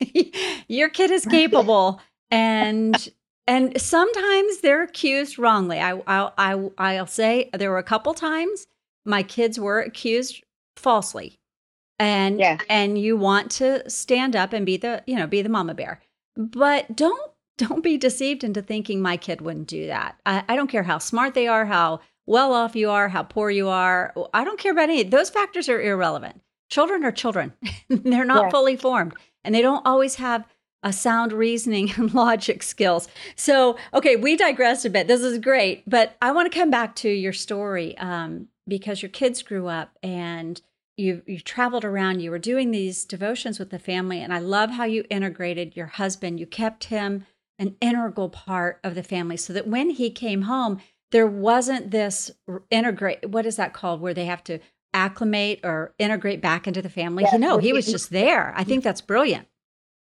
your 0.68 0.88
kid 0.88 1.10
is 1.10 1.26
capable, 1.26 2.00
and 2.30 2.96
and 3.46 3.80
sometimes 3.80 4.60
they're 4.60 4.82
accused 4.82 5.38
wrongly. 5.38 5.78
I, 5.78 6.00
I, 6.06 6.30
I, 6.38 6.96
I'll 6.96 7.06
say 7.06 7.50
there 7.52 7.70
were 7.70 7.78
a 7.78 7.82
couple 7.82 8.14
times 8.14 8.66
my 9.04 9.22
kids 9.22 9.60
were 9.60 9.80
accused 9.80 10.42
falsely. 10.76 11.38
And 11.98 12.40
yeah. 12.40 12.58
and 12.68 12.98
you 12.98 13.16
want 13.16 13.50
to 13.52 13.88
stand 13.88 14.34
up 14.34 14.52
and 14.52 14.66
be 14.66 14.76
the, 14.76 15.02
you 15.06 15.16
know, 15.16 15.26
be 15.26 15.42
the 15.42 15.48
mama 15.48 15.74
bear. 15.74 16.00
But 16.36 16.96
don't 16.96 17.30
don't 17.56 17.84
be 17.84 17.96
deceived 17.96 18.42
into 18.42 18.62
thinking 18.62 19.00
my 19.00 19.16
kid 19.16 19.40
wouldn't 19.40 19.68
do 19.68 19.86
that. 19.86 20.18
I, 20.26 20.42
I 20.48 20.56
don't 20.56 20.66
care 20.70 20.82
how 20.82 20.98
smart 20.98 21.34
they 21.34 21.46
are, 21.46 21.66
how 21.66 22.00
well 22.26 22.52
off 22.52 22.74
you 22.74 22.90
are, 22.90 23.08
how 23.08 23.22
poor 23.22 23.48
you 23.48 23.68
are. 23.68 24.12
I 24.32 24.44
don't 24.44 24.58
care 24.58 24.72
about 24.72 24.90
any. 24.90 25.04
Those 25.04 25.30
factors 25.30 25.68
are 25.68 25.80
irrelevant. 25.80 26.40
Children 26.68 27.04
are 27.04 27.12
children. 27.12 27.52
They're 27.88 28.24
not 28.24 28.46
yeah. 28.46 28.50
fully 28.50 28.76
formed 28.76 29.14
and 29.44 29.54
they 29.54 29.62
don't 29.62 29.86
always 29.86 30.16
have 30.16 30.46
a 30.82 30.92
sound 30.92 31.32
reasoning 31.32 31.92
and 31.96 32.12
logic 32.14 32.62
skills. 32.62 33.08
So, 33.36 33.76
okay, 33.92 34.16
we 34.16 34.36
digressed 34.36 34.84
a 34.84 34.90
bit. 34.90 35.06
This 35.06 35.20
is 35.20 35.38
great, 35.38 35.88
but 35.88 36.16
I 36.20 36.32
want 36.32 36.50
to 36.50 36.58
come 36.58 36.70
back 36.70 36.96
to 36.96 37.08
your 37.08 37.32
story 37.32 37.96
um, 37.98 38.48
because 38.66 39.02
your 39.02 39.10
kids 39.10 39.42
grew 39.42 39.68
up 39.68 39.96
and 40.02 40.60
you 40.96 41.22
you 41.26 41.40
traveled 41.40 41.84
around. 41.84 42.20
You 42.20 42.30
were 42.30 42.38
doing 42.38 42.70
these 42.70 43.04
devotions 43.04 43.58
with 43.58 43.70
the 43.70 43.78
family, 43.78 44.20
and 44.20 44.32
I 44.32 44.38
love 44.38 44.70
how 44.70 44.84
you 44.84 45.04
integrated 45.10 45.76
your 45.76 45.86
husband. 45.86 46.40
You 46.40 46.46
kept 46.46 46.84
him 46.84 47.26
an 47.58 47.76
integral 47.80 48.28
part 48.28 48.80
of 48.82 48.94
the 48.94 49.02
family, 49.02 49.36
so 49.36 49.52
that 49.52 49.66
when 49.66 49.90
he 49.90 50.10
came 50.10 50.42
home, 50.42 50.80
there 51.12 51.26
wasn't 51.26 51.90
this 51.90 52.30
integrate. 52.70 53.30
What 53.30 53.46
is 53.46 53.56
that 53.56 53.72
called? 53.72 54.00
Where 54.00 54.14
they 54.14 54.26
have 54.26 54.44
to 54.44 54.58
acclimate 54.92 55.60
or 55.64 55.94
integrate 55.98 56.40
back 56.40 56.66
into 56.66 56.80
the 56.80 56.88
family. 56.88 57.24
Yeah, 57.24 57.38
no, 57.38 57.58
he 57.58 57.72
was 57.72 57.86
just 57.86 58.10
there. 58.10 58.54
I 58.56 58.64
think 58.64 58.84
that's 58.84 59.00
brilliant. 59.00 59.48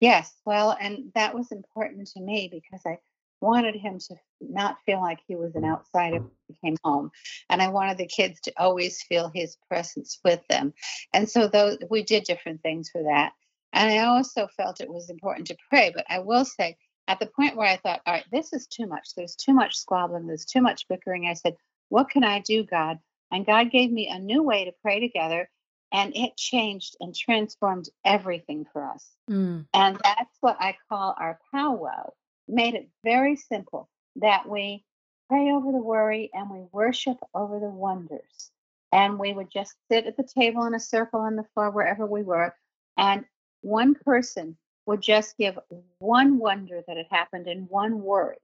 Yes, 0.01 0.33
well, 0.47 0.77
and 0.81 1.11
that 1.17 1.35
was 1.35 1.51
important 1.51 2.07
to 2.15 2.21
me 2.21 2.49
because 2.53 2.83
I 2.87 2.99
wanted 3.41 3.77
him 3.77 3.99
to 3.99 4.17
not 4.41 4.79
feel 4.85 5.01
like 5.01 5.21
he 5.27 5.37
was 5.37 5.55
an 5.55 5.65
outsider 5.65 6.21
when 6.21 6.31
he 6.49 6.57
came 6.65 6.77
home. 6.83 7.11
And 7.49 7.63
I 7.63 7.69
wanted 7.69 7.99
the 7.99 8.07
kids 8.07 8.41
to 8.43 8.53
always 8.57 9.03
feel 9.03 9.31
his 9.35 9.57
presence 9.69 10.19
with 10.25 10.41
them. 10.49 10.73
And 11.13 11.29
so 11.29 11.49
those 11.49 11.79
we 11.91 12.03
did 12.03 12.25
different 12.25 12.63
things 12.63 12.91
for 12.91 13.03
that. 13.05 13.33
And 13.73 13.91
I 13.91 14.07
also 14.07 14.49
felt 14.57 14.81
it 14.81 14.93
was 14.93 15.11
important 15.11 15.49
to 15.49 15.57
pray. 15.69 15.93
But 15.95 16.07
I 16.09 16.21
will 16.21 16.45
say, 16.45 16.77
at 17.07 17.21
the 17.21 17.27
point 17.27 17.57
where 17.57 17.69
I 17.69 17.77
thought, 17.77 18.01
all 18.07 18.13
right, 18.13 18.25
this 18.31 18.53
is 18.53 18.67
too 18.67 18.87
much. 18.87 19.11
There's 19.17 19.35
too 19.35 19.55
much 19.55 19.77
squabbling, 19.77 20.27
there's 20.27 20.45
too 20.45 20.61
much 20.61 20.87
bickering. 20.89 21.27
I 21.27 21.35
said, 21.35 21.57
What 21.89 22.11
can 22.11 22.25
I 22.25 22.41
do, 22.41 22.65
God? 22.65 22.99
And 23.31 23.47
God 23.47 23.71
gave 23.71 23.91
me 23.91 24.09
a 24.09 24.19
new 24.19 24.43
way 24.43 24.65
to 24.65 24.73
pray 24.83 25.01
together 25.01 25.49
and 25.93 26.15
it 26.15 26.37
changed 26.37 26.97
and 27.01 27.15
transformed 27.15 27.89
everything 28.05 28.67
for 28.73 28.85
us. 28.85 29.07
Mm. 29.31 29.67
And 29.73 29.99
that's 30.03 30.37
what 30.41 30.57
I 30.61 30.77
call 30.89 31.15
our 31.19 31.39
powwow. 31.53 32.13
Made 32.49 32.75
it 32.75 32.89
very 33.05 33.37
simple 33.37 33.89
that 34.17 34.49
we 34.49 34.85
pray 35.29 35.51
over 35.51 35.71
the 35.71 35.79
worry 35.79 36.31
and 36.33 36.51
we 36.51 36.67
worship 36.73 37.19
over 37.35 37.61
the 37.61 37.69
wonders. 37.69 38.51
And 38.91 39.19
we 39.19 39.33
would 39.33 39.51
just 39.51 39.75
sit 39.91 40.07
at 40.07 40.17
the 40.17 40.27
table 40.27 40.65
in 40.65 40.75
a 40.75 40.81
circle 40.81 41.21
on 41.21 41.37
the 41.37 41.45
floor 41.55 41.71
wherever 41.71 42.07
we 42.07 42.23
were, 42.23 42.55
and 42.97 43.25
one 43.61 43.95
person 43.95 44.57
would 44.87 45.03
just 45.03 45.37
give 45.37 45.59
one 45.99 46.39
wonder 46.39 46.83
that 46.87 46.97
had 46.97 47.07
happened 47.11 47.47
in 47.47 47.67
one 47.69 48.01
worry. 48.01 48.39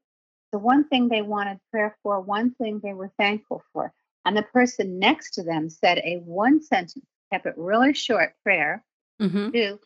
The 0.52 0.58
one 0.58 0.87
thing 0.87 1.08
they 1.08 1.23
wanted 1.23 1.58
prayer 1.70 1.96
for, 2.02 2.20
one 2.20 2.54
thing 2.54 2.80
they 2.80 2.92
were 2.92 3.11
thankful 3.18 3.62
for. 3.73 3.92
And 4.26 4.37
the 4.37 4.42
person 4.42 4.99
next 4.99 5.32
to 5.32 5.42
them 5.42 5.70
said 5.70 5.99
a 5.99 6.20
one 6.25 6.62
sentence 6.62 7.04
kept 7.32 7.46
it 7.46 7.54
really 7.56 7.94
short 7.94 8.34
prayer 8.42 8.84
mm-hmm. 9.20 9.50
to 9.50 9.78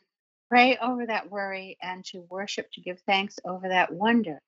pray 0.48 0.76
over 0.78 1.06
that 1.06 1.30
worry 1.30 1.76
and 1.82 2.04
to 2.06 2.26
worship, 2.30 2.66
to 2.72 2.80
give 2.80 3.00
thanks 3.00 3.38
over 3.44 3.68
that 3.68 3.92
wonder. 3.92 4.40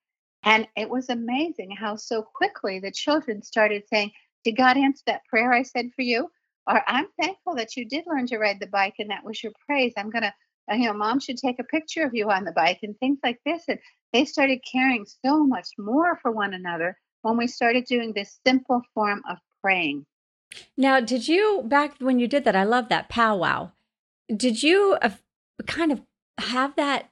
And 0.43 0.67
it 0.77 0.89
was 0.89 1.09
amazing 1.09 1.71
how 1.73 1.97
so 1.97 2.23
quickly 2.23 2.81
the 2.81 2.91
children 2.91 3.43
started 3.43 3.85
saying, 3.89 4.13
Did 4.45 4.57
God 4.57 4.77
answer 4.77 5.03
that 5.07 5.25
prayer 5.27 5.53
I 5.53 5.63
said 5.63 5.91
for 5.95 6.03
you? 6.03 6.29
Or 6.67 6.83
I'm 6.87 7.09
thankful 7.21 7.57
that 7.57 7.77
you 7.77 7.85
did 7.85 8.05
learn 8.07 8.27
to 8.29 8.39
ride 8.39 8.61
the 8.61 8.67
bike 8.67 8.95
and 8.99 9.11
that 9.11 9.25
was 9.25 9.43
your 9.43 9.53
praise. 9.67 9.93
I'm 9.97 10.11
going 10.11 10.23
to, 10.23 10.35
uh, 10.71 10.77
you 10.77 10.87
know, 10.87 10.95
mom 10.95 11.21
should 11.21 11.37
take 11.37 11.59
a 11.59 11.65
picture 11.65 12.05
of 12.05 12.15
you 12.15 12.31
on 12.31 12.45
the 12.45 12.53
bike 12.53 12.81
and 12.83 12.99
things 12.99 13.19
like 13.23 13.41
this. 13.45 13.65
And 13.69 13.79
they 14.13 14.25
started 14.25 14.61
caring 14.71 15.07
so 15.25 15.45
much 15.45 15.69
more 15.79 16.19
for 16.23 16.31
one 16.31 16.55
another 16.55 16.97
when 17.23 17.37
we 17.37 17.47
started 17.47 17.85
doing 17.85 18.13
this 18.13 18.39
simple 18.47 18.83
form 18.95 19.23
of 19.29 19.39
praying. 19.63 20.07
Now, 20.77 21.01
did 21.01 21.29
you 21.29 21.63
back 21.67 21.97
when 21.99 22.19
you 22.19 22.27
did 22.27 22.45
that? 22.45 22.57
I 22.57 22.65
love 22.65 22.89
that 22.89 23.09
powwow. 23.09 23.73
Did 24.35 24.63
you 24.63 24.97
kind 25.67 25.93
of 25.93 26.03
have 26.39 26.77
that 26.77 27.11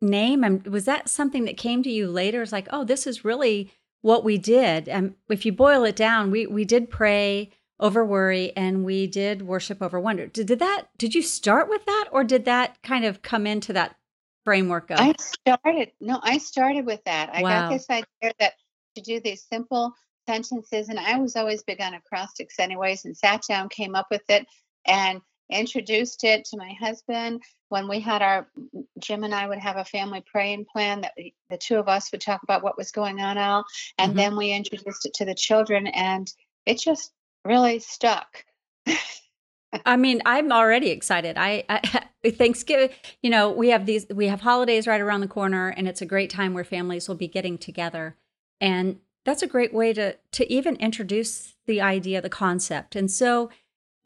name? 0.00 0.44
And 0.44 0.66
was 0.66 0.84
that 0.84 1.08
something 1.08 1.44
that 1.44 1.56
came 1.56 1.82
to 1.82 1.90
you 1.90 2.08
later? 2.08 2.42
It's 2.42 2.52
like, 2.52 2.68
oh, 2.70 2.84
this 2.84 3.06
is 3.06 3.24
really 3.24 3.72
what 4.02 4.24
we 4.24 4.38
did. 4.38 4.88
And 4.88 5.14
if 5.28 5.46
you 5.46 5.52
boil 5.52 5.84
it 5.84 5.96
down, 5.96 6.30
we 6.30 6.46
we 6.46 6.64
did 6.64 6.90
pray 6.90 7.50
over 7.80 8.04
worry 8.04 8.52
and 8.56 8.84
we 8.84 9.06
did 9.06 9.42
worship 9.42 9.82
over 9.82 9.98
wonder. 9.98 10.26
Did, 10.26 10.46
did 10.46 10.58
that? 10.60 10.88
Did 10.98 11.14
you 11.14 11.22
start 11.22 11.68
with 11.68 11.84
that, 11.86 12.08
or 12.12 12.24
did 12.24 12.44
that 12.44 12.82
kind 12.82 13.04
of 13.04 13.22
come 13.22 13.46
into 13.46 13.72
that 13.72 13.96
framework 14.44 14.90
of? 14.90 15.00
I 15.00 15.14
started. 15.18 15.92
No, 16.00 16.20
I 16.22 16.38
started 16.38 16.86
with 16.86 17.02
that. 17.04 17.30
I 17.32 17.42
wow. 17.42 17.62
got 17.62 17.72
this 17.72 17.90
idea 17.90 18.32
that 18.38 18.52
to 18.96 19.02
do 19.02 19.20
these 19.20 19.44
simple 19.50 19.92
sentences. 20.26 20.88
And 20.88 20.98
I 20.98 21.18
was 21.18 21.36
always 21.36 21.62
big 21.62 21.80
on 21.80 21.94
acrostics, 21.94 22.58
anyways, 22.58 23.04
and 23.04 23.16
sat 23.16 23.42
down, 23.48 23.68
came 23.68 23.94
up 23.94 24.06
with 24.10 24.22
it, 24.28 24.46
and 24.86 25.20
introduced 25.54 26.24
it 26.24 26.44
to 26.46 26.56
my 26.56 26.72
husband. 26.78 27.42
When 27.68 27.88
we 27.88 28.00
had 28.00 28.22
our, 28.22 28.46
Jim 28.98 29.24
and 29.24 29.34
I 29.34 29.46
would 29.48 29.58
have 29.58 29.76
a 29.76 29.84
family 29.84 30.22
praying 30.26 30.66
plan 30.70 31.00
that 31.02 31.12
we, 31.16 31.34
the 31.50 31.56
two 31.56 31.76
of 31.76 31.88
us 31.88 32.12
would 32.12 32.20
talk 32.20 32.42
about 32.42 32.62
what 32.62 32.76
was 32.76 32.90
going 32.90 33.20
on, 33.20 33.38
all, 33.38 33.64
and 33.98 34.10
mm-hmm. 34.10 34.18
then 34.18 34.36
we 34.36 34.52
introduced 34.52 35.06
it 35.06 35.14
to 35.14 35.24
the 35.24 35.34
children, 35.34 35.86
and 35.86 36.30
it 36.66 36.78
just 36.78 37.12
really 37.44 37.78
stuck. 37.78 38.44
I 39.84 39.96
mean, 39.96 40.22
I'm 40.24 40.52
already 40.52 40.90
excited. 40.90 41.36
I, 41.36 41.64
I, 41.68 42.04
Thanksgiving, 42.30 42.90
you 43.22 43.30
know, 43.30 43.50
we 43.50 43.68
have 43.70 43.86
these 43.86 44.06
we 44.14 44.28
have 44.28 44.40
holidays 44.40 44.86
right 44.86 45.00
around 45.00 45.20
the 45.20 45.28
corner 45.28 45.68
and 45.68 45.88
it's 45.88 46.02
a 46.02 46.06
great 46.06 46.30
time 46.30 46.54
where 46.54 46.64
families 46.64 47.08
will 47.08 47.16
be 47.16 47.28
getting 47.28 47.58
together. 47.58 48.16
And 48.60 48.98
that's 49.24 49.42
a 49.42 49.46
great 49.46 49.74
way 49.74 49.92
to 49.94 50.16
to 50.32 50.52
even 50.52 50.76
introduce 50.76 51.54
the 51.66 51.80
idea, 51.80 52.20
the 52.20 52.28
concept. 52.28 52.94
And 52.94 53.10
so 53.10 53.50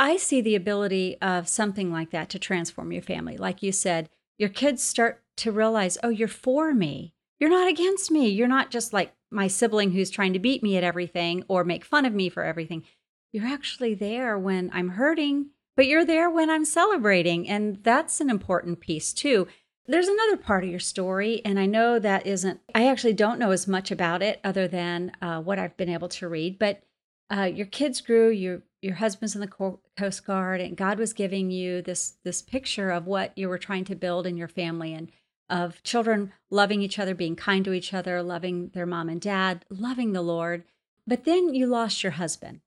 I 0.00 0.17
see 0.17 0.40
the 0.40 0.55
ability 0.55 1.17
of 1.21 1.49
something 1.49 1.93
like 1.93 2.11
that 2.11 2.28
to 2.31 2.38
transform 2.38 2.93
your 2.93 3.02
family. 3.02 3.37
Like 3.37 3.62
you 3.62 3.73
said, 3.73 4.09
your 4.38 4.49
kids 4.49 4.83
start 4.83 5.23
to 5.38 5.52
realize, 5.52 5.99
oh, 6.02 6.09
you're 6.09 6.28
for 6.28 6.73
me. 6.73 7.14
You're 7.40 7.50
not 7.50 7.69
against 7.69 8.11
me. 8.11 8.28
You're 8.28 8.49
not 8.49 8.71
just 8.71 8.93
like 8.93 9.14
my 9.31 9.47
sibling 9.47 9.93
who's 9.93 10.11
trying 10.11 10.33
to 10.33 10.38
beat 10.38 10.62
me 10.62 10.76
at 10.76 10.85
everything 10.85 11.45
or 11.49 11.64
make 11.64 11.85
fun 11.85 12.05
of 12.05 12.12
me 12.12 12.28
for 12.28 12.45
everything. 12.45 12.85
you're 13.33 13.47
actually 13.47 13.95
there 13.95 14.38
when 14.38 14.71
I'm 14.73 14.90
hurting, 14.90 15.50
but 15.76 15.87
you're 15.87 16.05
there 16.05 16.31
when 16.31 16.49
I'm 16.49 16.64
celebrating. 16.64 17.49
And 17.49 17.83
that's 17.83 18.21
an 18.21 18.31
important 18.31 18.81
piece 18.81 19.12
too. 19.12 19.47
There's 19.87 20.09
another 20.09 20.37
part 20.37 20.64
of 20.64 20.71
your 20.71 20.81
story, 20.81 21.40
and 21.47 21.59
I 21.59 21.64
know 21.64 21.99
that 21.99 22.26
isn't, 22.26 22.61
I 22.75 22.87
actually 22.87 23.14
don't 23.14 23.38
know 23.38 23.52
as 23.52 23.67
much 23.67 23.90
about 23.90 24.23
it 24.23 24.38
other 24.45 24.69
than 24.69 25.12
uh, 25.23 25.40
what 25.40 25.59
I've 25.59 25.78
been 25.78 25.88
able 25.88 26.09
to 26.09 26.28
read, 26.28 26.59
but 26.59 26.83
uh, 27.31 27.45
your 27.45 27.67
kids 27.67 28.02
grew, 28.02 28.28
your, 28.28 28.62
your 28.82 28.97
husband's 28.97 29.35
in 29.35 29.40
the 29.40 29.75
Coast 29.97 30.26
Guard, 30.26 30.61
and 30.61 30.76
God 30.76 30.99
was 30.99 31.12
giving 31.12 31.50
you 31.50 31.82
this, 31.82 32.14
this 32.25 32.42
picture 32.42 32.90
of 32.90 33.06
what 33.06 33.37
you 33.37 33.49
were 33.49 33.58
trying 33.58 33.85
to 33.87 33.94
build 33.94 34.26
in 34.26 34.37
your 34.37 34.49
family 34.49 34.94
and 34.94 35.11
of 35.50 35.82
children 35.82 36.32
loving 36.50 36.82
each 36.82 36.99
other, 36.99 37.14
being 37.14 37.37
kind 37.37 37.64
to 37.64 37.73
each 37.73 37.94
other, 37.94 38.23
loving 38.23 38.68
their 38.75 38.87
mom 38.87 39.08
and 39.08 39.20
dad, 39.20 39.64
loving 39.70 40.12
the 40.12 40.23
Lord. 40.23 40.64
But 41.06 41.25
then 41.25 41.54
you 41.54 41.66
lost 41.66 42.02
your 42.02 42.12
husband. 42.12 42.61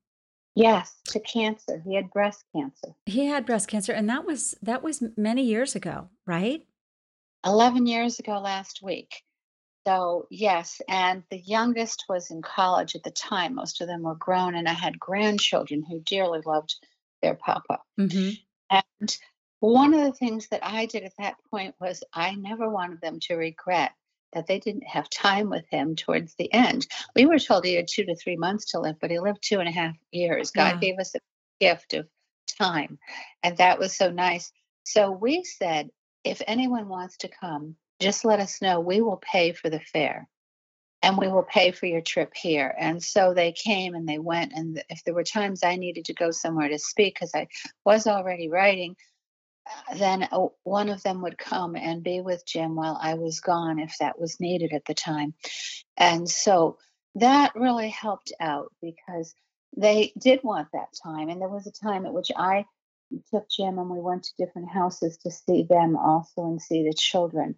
Yes, 0.54 0.96
to 1.06 1.20
cancer. 1.20 1.80
He 1.86 1.94
had 1.94 2.10
breast 2.10 2.44
cancer. 2.54 2.94
He 3.06 3.26
had 3.26 3.46
breast 3.46 3.68
cancer 3.68 3.92
and 3.92 4.08
that 4.10 4.26
was 4.26 4.54
that 4.62 4.82
was 4.82 5.02
many 5.16 5.44
years 5.44 5.74
ago, 5.74 6.08
right? 6.26 6.66
11 7.44 7.86
years 7.86 8.18
ago 8.18 8.38
last 8.38 8.82
week. 8.82 9.22
So, 9.86 10.26
yes, 10.30 10.80
and 10.88 11.24
the 11.30 11.38
youngest 11.38 12.04
was 12.08 12.30
in 12.30 12.40
college 12.40 12.94
at 12.94 13.02
the 13.02 13.10
time. 13.10 13.54
Most 13.54 13.80
of 13.80 13.88
them 13.88 14.02
were 14.02 14.14
grown, 14.14 14.54
and 14.54 14.68
I 14.68 14.74
had 14.74 14.98
grandchildren 14.98 15.82
who 15.82 16.00
dearly 16.00 16.40
loved 16.44 16.74
their 17.20 17.34
papa. 17.34 17.80
Mm-hmm. 17.98 18.30
And 18.70 19.16
one 19.60 19.94
of 19.94 20.00
the 20.00 20.12
things 20.12 20.48
that 20.48 20.64
I 20.64 20.86
did 20.86 21.02
at 21.02 21.16
that 21.18 21.36
point 21.50 21.74
was 21.80 22.04
I 22.12 22.34
never 22.34 22.68
wanted 22.68 23.00
them 23.00 23.18
to 23.22 23.34
regret 23.34 23.92
that 24.32 24.46
they 24.46 24.58
didn't 24.58 24.86
have 24.86 25.10
time 25.10 25.50
with 25.50 25.64
him 25.68 25.94
towards 25.94 26.34
the 26.34 26.52
end. 26.52 26.86
We 27.14 27.26
were 27.26 27.38
told 27.38 27.64
he 27.64 27.74
had 27.74 27.88
two 27.88 28.04
to 28.04 28.16
three 28.16 28.36
months 28.36 28.72
to 28.72 28.80
live, 28.80 28.96
but 29.00 29.10
he 29.10 29.18
lived 29.18 29.42
two 29.42 29.60
and 29.60 29.68
a 29.68 29.72
half 29.72 29.94
years. 30.10 30.50
God 30.52 30.74
yeah. 30.74 30.80
gave 30.80 30.98
us 30.98 31.14
a 31.14 31.18
gift 31.60 31.94
of 31.94 32.06
time, 32.58 32.98
and 33.42 33.56
that 33.58 33.78
was 33.78 33.96
so 33.96 34.10
nice. 34.10 34.50
So 34.84 35.10
we 35.10 35.44
said, 35.44 35.90
if 36.24 36.40
anyone 36.46 36.88
wants 36.88 37.18
to 37.18 37.28
come, 37.28 37.76
just 38.02 38.24
let 38.24 38.40
us 38.40 38.60
know. 38.60 38.80
We 38.80 39.00
will 39.00 39.22
pay 39.22 39.52
for 39.52 39.70
the 39.70 39.80
fare 39.80 40.28
and 41.02 41.18
we 41.18 41.28
will 41.28 41.42
pay 41.42 41.72
for 41.72 41.86
your 41.86 42.00
trip 42.00 42.32
here. 42.34 42.74
And 42.78 43.02
so 43.02 43.34
they 43.34 43.52
came 43.52 43.94
and 43.94 44.08
they 44.08 44.18
went. 44.18 44.52
And 44.54 44.82
if 44.88 45.02
there 45.04 45.14
were 45.14 45.24
times 45.24 45.64
I 45.64 45.76
needed 45.76 46.06
to 46.06 46.14
go 46.14 46.30
somewhere 46.30 46.68
to 46.68 46.78
speak, 46.78 47.14
because 47.14 47.34
I 47.34 47.48
was 47.84 48.06
already 48.06 48.48
writing, 48.48 48.94
uh, 49.66 49.96
then 49.96 50.28
uh, 50.30 50.46
one 50.62 50.88
of 50.88 51.02
them 51.02 51.22
would 51.22 51.38
come 51.38 51.76
and 51.76 52.04
be 52.04 52.20
with 52.20 52.46
Jim 52.46 52.76
while 52.76 52.98
I 53.00 53.14
was 53.14 53.40
gone, 53.40 53.78
if 53.78 53.96
that 53.98 54.18
was 54.20 54.40
needed 54.40 54.72
at 54.72 54.84
the 54.84 54.94
time. 54.94 55.34
And 55.96 56.28
so 56.28 56.78
that 57.16 57.54
really 57.56 57.90
helped 57.90 58.32
out 58.40 58.72
because 58.80 59.34
they 59.76 60.12
did 60.18 60.40
want 60.42 60.68
that 60.72 60.88
time. 61.02 61.28
And 61.28 61.40
there 61.40 61.48
was 61.48 61.66
a 61.66 61.72
time 61.72 62.06
at 62.06 62.14
which 62.14 62.30
I 62.36 62.64
took 63.30 63.48
Jim 63.50 63.78
and 63.78 63.90
we 63.90 64.00
went 64.00 64.24
to 64.24 64.32
different 64.38 64.70
houses 64.70 65.18
to 65.18 65.30
see 65.30 65.64
them 65.64 65.96
also 65.96 66.44
and 66.44 66.62
see 66.62 66.84
the 66.84 66.94
children. 66.94 67.56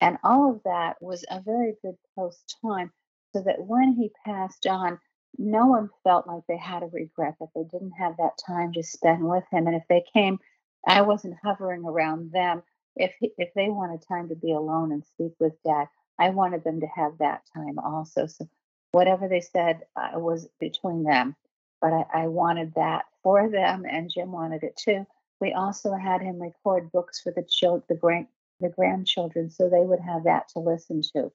And 0.00 0.18
all 0.24 0.50
of 0.50 0.62
that 0.64 0.96
was 1.00 1.24
a 1.30 1.40
very 1.40 1.74
good 1.82 1.96
close 2.14 2.42
time 2.62 2.92
so 3.34 3.42
that 3.42 3.64
when 3.64 3.92
he 3.92 4.10
passed 4.24 4.66
on, 4.66 4.98
no 5.38 5.66
one 5.66 5.90
felt 6.04 6.26
like 6.26 6.42
they 6.48 6.56
had 6.56 6.82
a 6.82 6.86
regret 6.86 7.34
that 7.40 7.50
they 7.54 7.64
didn't 7.64 7.92
have 7.92 8.16
that 8.16 8.38
time 8.46 8.72
to 8.72 8.82
spend 8.82 9.22
with 9.22 9.44
him. 9.50 9.66
And 9.66 9.76
if 9.76 9.84
they 9.88 10.04
came, 10.12 10.38
I 10.86 11.02
wasn't 11.02 11.36
hovering 11.42 11.84
around 11.84 12.32
them. 12.32 12.62
If 12.96 13.12
he, 13.20 13.32
if 13.38 13.50
they 13.54 13.68
wanted 13.68 14.02
time 14.08 14.28
to 14.30 14.34
be 14.34 14.52
alone 14.52 14.92
and 14.92 15.04
speak 15.04 15.32
with 15.38 15.52
dad, 15.64 15.86
I 16.18 16.30
wanted 16.30 16.64
them 16.64 16.80
to 16.80 16.86
have 16.86 17.18
that 17.18 17.42
time 17.54 17.78
also. 17.78 18.26
So 18.26 18.48
whatever 18.92 19.28
they 19.28 19.40
said 19.40 19.82
uh, 19.96 20.18
was 20.18 20.48
between 20.58 21.04
them 21.04 21.36
but 21.80 21.92
I, 21.92 22.24
I 22.24 22.26
wanted 22.28 22.74
that 22.74 23.06
for 23.22 23.48
them, 23.48 23.84
and 23.90 24.10
Jim 24.10 24.32
wanted 24.32 24.62
it 24.62 24.76
too. 24.76 25.06
We 25.40 25.52
also 25.52 25.94
had 25.94 26.20
him 26.20 26.40
record 26.40 26.92
books 26.92 27.20
for 27.20 27.32
the 27.32 27.46
children, 27.48 27.84
the 27.88 27.96
grand, 27.96 28.26
the 28.60 28.68
grandchildren, 28.68 29.50
so 29.50 29.68
they 29.68 29.80
would 29.80 30.00
have 30.00 30.24
that 30.24 30.48
to 30.50 30.60
listen 30.60 31.02
to 31.14 31.32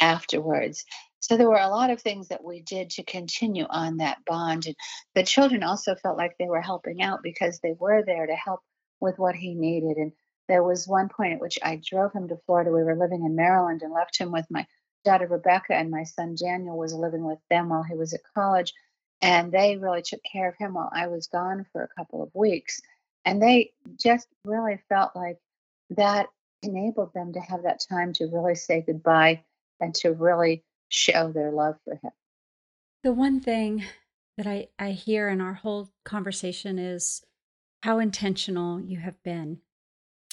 afterwards. 0.00 0.84
So 1.20 1.36
there 1.36 1.48
were 1.48 1.56
a 1.56 1.68
lot 1.68 1.90
of 1.90 2.00
things 2.00 2.28
that 2.28 2.44
we 2.44 2.62
did 2.62 2.90
to 2.90 3.02
continue 3.02 3.66
on 3.68 3.98
that 3.98 4.18
bond, 4.26 4.66
and 4.66 4.76
the 5.14 5.24
children 5.24 5.62
also 5.62 5.94
felt 5.94 6.18
like 6.18 6.36
they 6.38 6.48
were 6.48 6.60
helping 6.60 7.02
out 7.02 7.22
because 7.22 7.58
they 7.58 7.74
were 7.78 8.02
there 8.04 8.26
to 8.26 8.34
help 8.34 8.60
with 9.00 9.18
what 9.18 9.34
he 9.34 9.54
needed. 9.54 9.96
And 9.96 10.12
there 10.48 10.62
was 10.62 10.86
one 10.86 11.08
point 11.08 11.34
at 11.34 11.40
which 11.40 11.58
I 11.62 11.80
drove 11.84 12.12
him 12.12 12.28
to 12.28 12.36
Florida. 12.46 12.70
We 12.70 12.84
were 12.84 12.96
living 12.96 13.24
in 13.24 13.36
Maryland 13.36 13.82
and 13.82 13.92
left 13.92 14.18
him 14.18 14.32
with 14.32 14.46
my 14.50 14.66
daughter 15.04 15.26
Rebecca, 15.26 15.74
and 15.74 15.90
my 15.90 16.04
son 16.04 16.36
Daniel 16.38 16.76
was 16.76 16.92
living 16.94 17.24
with 17.24 17.38
them 17.50 17.68
while 17.70 17.82
he 17.82 17.94
was 17.94 18.12
at 18.12 18.20
college. 18.34 18.72
And 19.22 19.50
they 19.50 19.76
really 19.76 20.02
took 20.02 20.20
care 20.30 20.48
of 20.48 20.56
him 20.58 20.74
while 20.74 20.90
I 20.92 21.06
was 21.06 21.28
gone 21.28 21.64
for 21.72 21.82
a 21.82 22.00
couple 22.00 22.22
of 22.22 22.30
weeks. 22.34 22.80
And 23.24 23.42
they 23.42 23.72
just 24.00 24.28
really 24.44 24.78
felt 24.88 25.16
like 25.16 25.38
that 25.90 26.26
enabled 26.62 27.12
them 27.14 27.32
to 27.32 27.40
have 27.40 27.62
that 27.62 27.80
time 27.88 28.12
to 28.14 28.26
really 28.26 28.54
say 28.54 28.82
goodbye 28.86 29.44
and 29.80 29.94
to 29.96 30.12
really 30.12 30.64
show 30.88 31.30
their 31.32 31.50
love 31.50 31.76
for 31.84 31.94
him. 31.94 32.12
The 33.02 33.12
one 33.12 33.40
thing 33.40 33.84
that 34.36 34.46
I, 34.46 34.68
I 34.78 34.90
hear 34.90 35.28
in 35.28 35.40
our 35.40 35.54
whole 35.54 35.90
conversation 36.04 36.78
is 36.78 37.24
how 37.82 37.98
intentional 37.98 38.80
you 38.80 38.98
have 38.98 39.22
been, 39.22 39.58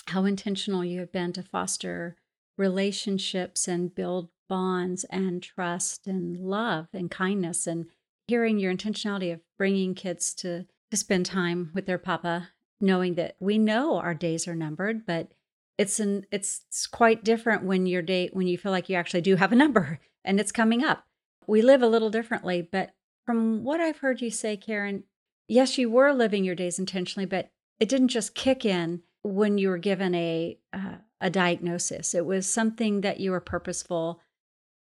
how 0.07 0.25
intentional 0.25 0.83
you 0.83 0.99
have 0.99 1.11
been 1.11 1.33
to 1.33 1.43
foster 1.43 2.17
relationships 2.57 3.67
and 3.67 3.93
build 3.93 4.29
bonds 4.49 5.03
and 5.05 5.41
trust 5.41 6.07
and 6.07 6.37
love 6.37 6.87
and 6.93 7.09
kindness 7.09 7.65
and 7.65 7.87
hearing 8.27 8.59
your 8.59 8.73
intentionality 8.73 9.33
of 9.33 9.41
bringing 9.57 9.95
kids 9.95 10.33
to 10.35 10.65
to 10.91 10.97
spend 10.97 11.25
time 11.25 11.71
with 11.73 11.87
their 11.87 11.97
papa 11.97 12.49
knowing 12.79 13.15
that 13.15 13.35
we 13.39 13.57
know 13.57 13.97
our 13.97 14.13
days 14.13 14.47
are 14.47 14.55
numbered 14.55 15.05
but 15.07 15.31
it's 15.77 15.99
an 15.99 16.25
it's 16.31 16.87
quite 16.87 17.23
different 17.23 17.63
when 17.63 17.85
your 17.85 18.01
date 18.01 18.35
when 18.35 18.47
you 18.47 18.57
feel 18.57 18.71
like 18.71 18.89
you 18.89 18.95
actually 18.95 19.21
do 19.21 19.35
have 19.35 19.51
a 19.51 19.55
number 19.55 19.99
and 20.25 20.39
it's 20.39 20.51
coming 20.51 20.83
up. 20.83 21.05
We 21.47 21.61
live 21.61 21.81
a 21.81 21.87
little 21.87 22.09
differently 22.09 22.61
but 22.61 22.91
from 23.25 23.63
what 23.63 23.79
i've 23.79 23.99
heard 23.99 24.21
you 24.21 24.29
say 24.29 24.55
karen 24.57 25.03
yes 25.47 25.77
you 25.77 25.89
were 25.89 26.13
living 26.13 26.43
your 26.43 26.55
days 26.55 26.79
intentionally 26.79 27.25
but 27.25 27.51
it 27.79 27.89
didn't 27.89 28.09
just 28.09 28.35
kick 28.35 28.65
in 28.65 29.01
when 29.23 29.57
you 29.57 29.69
were 29.69 29.77
given 29.77 30.13
a 30.15 30.57
uh, 30.71 30.95
a 31.19 31.29
diagnosis. 31.29 32.13
It 32.13 32.25
was 32.25 32.45
something 32.45 33.01
that 33.01 33.19
you 33.19 33.31
were 33.31 33.39
purposeful 33.39 34.19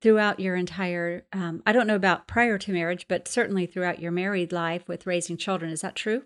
throughout 0.02 0.40
your 0.40 0.56
entire 0.56 1.28
um, 1.32 1.62
i 1.68 1.72
don't 1.72 1.86
know 1.86 1.96
about 1.96 2.28
prior 2.28 2.58
to 2.58 2.72
marriage 2.72 3.08
but 3.08 3.28
certainly 3.28 3.68
throughout 3.68 4.00
your 4.00 4.12
married 4.12 4.52
life 4.52 4.88
with 4.88 5.06
raising 5.06 5.38
children. 5.38 5.72
Is 5.72 5.82
that 5.82 5.96
true 5.96 6.24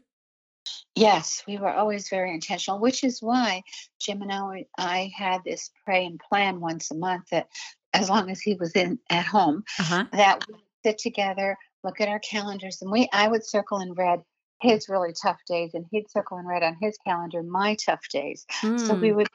yes 0.96 1.44
we 1.48 1.58
were 1.58 1.74
always 1.74 2.10
very 2.10 2.34
intentional 2.34 2.80
which 2.80 3.04
is 3.04 3.22
why 3.22 3.62
jim 4.00 4.22
and 4.22 4.32
i, 4.32 4.66
I 4.78 5.12
had 5.16 5.44
this 5.44 5.72
pray 5.84 6.06
and 6.06 6.20
plan 6.20 6.60
once 6.60 6.92
a 6.92 6.96
month 6.96 7.26
that 7.32 7.48
as 7.94 8.10
long 8.10 8.30
as 8.30 8.42
he 8.42 8.56
was 8.56 8.72
in 8.74 9.00
at 9.10 9.26
home 9.26 9.64
uh-huh. 9.80 10.06
that 10.12 10.46
we 10.48 10.56
sit 10.84 10.98
together 10.98 11.58
look 11.84 12.02
at 12.02 12.10
our 12.10 12.20
calendars 12.20 12.82
and 12.82 12.92
we 12.92 13.10
i 13.14 13.28
would 13.28 13.46
circle 13.46 13.80
in 13.80 13.94
red 13.94 14.22
his 14.62 14.90
really 14.90 15.14
tough 15.22 15.40
days 15.48 15.74
and 15.74 15.86
he'd 15.92 16.10
circle 16.10 16.38
in 16.38 16.46
red 16.46 16.64
on 16.64 16.78
his 16.82 16.98
calendar 17.06 17.44
my 17.44 17.76
tough 17.76 18.08
days 18.10 18.46
mm. 18.62 18.80
so 18.80 18.94
we 18.94 19.10
hmm. 19.10 19.18
would 19.18 19.28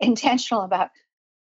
intentional 0.00 0.64
about 0.64 0.90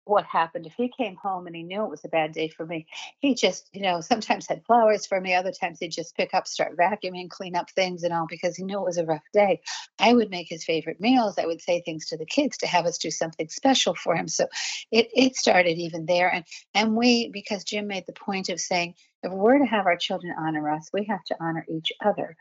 what 0.05 0.25
happened. 0.25 0.65
If 0.65 0.73
he 0.73 0.91
came 0.95 1.15
home 1.15 1.47
and 1.47 1.55
he 1.55 1.63
knew 1.63 1.83
it 1.83 1.89
was 1.89 2.05
a 2.05 2.09
bad 2.09 2.33
day 2.33 2.49
for 2.49 2.65
me 2.65 2.83
he 3.19 3.35
just 3.35 3.69
you 3.73 3.81
know 3.81 4.01
sometimes 4.01 4.47
had 4.47 4.65
flowers 4.65 5.05
for 5.05 5.19
me 5.19 5.33
other 5.33 5.51
times 5.51 5.79
he'd 5.79 5.89
just 5.91 6.15
pick 6.15 6.33
up 6.33 6.47
start 6.47 6.77
vacuuming 6.77 7.29
clean 7.29 7.55
up 7.55 7.69
things 7.71 8.03
and 8.03 8.13
all 8.13 8.27
because 8.29 8.55
he 8.55 8.63
knew 8.63 8.79
it 8.79 8.85
was 8.85 8.97
a 8.97 9.05
rough 9.05 9.23
day. 9.33 9.61
I 9.99 10.13
would 10.13 10.29
make 10.29 10.47
his 10.49 10.65
favorite 10.65 10.99
meals. 11.01 11.37
I 11.37 11.45
would 11.45 11.61
say 11.61 11.81
things 11.81 12.07
to 12.07 12.17
the 12.17 12.25
kids 12.25 12.57
to 12.57 12.67
have 12.67 12.85
us 12.85 12.97
do 12.97 13.11
something 13.11 13.49
special 13.49 13.95
for 13.95 14.15
him. 14.15 14.27
So 14.27 14.47
it, 14.91 15.09
it 15.13 15.35
started 15.35 15.77
even 15.77 16.05
there. 16.05 16.33
And 16.33 16.45
and 16.73 16.95
we 16.95 17.29
because 17.31 17.63
jim 17.63 17.87
made 17.87 18.05
the 18.07 18.13
point 18.13 18.49
of 18.49 18.59
saying 18.59 18.95
if 19.23 19.31
we're 19.31 19.59
to 19.59 19.65
have 19.65 19.85
our 19.85 19.97
children 19.97 20.35
honor 20.37 20.69
us 20.69 20.89
we 20.93 21.05
have 21.05 21.23
to 21.25 21.35
honor 21.39 21.65
each 21.69 21.91
other. 22.03 22.35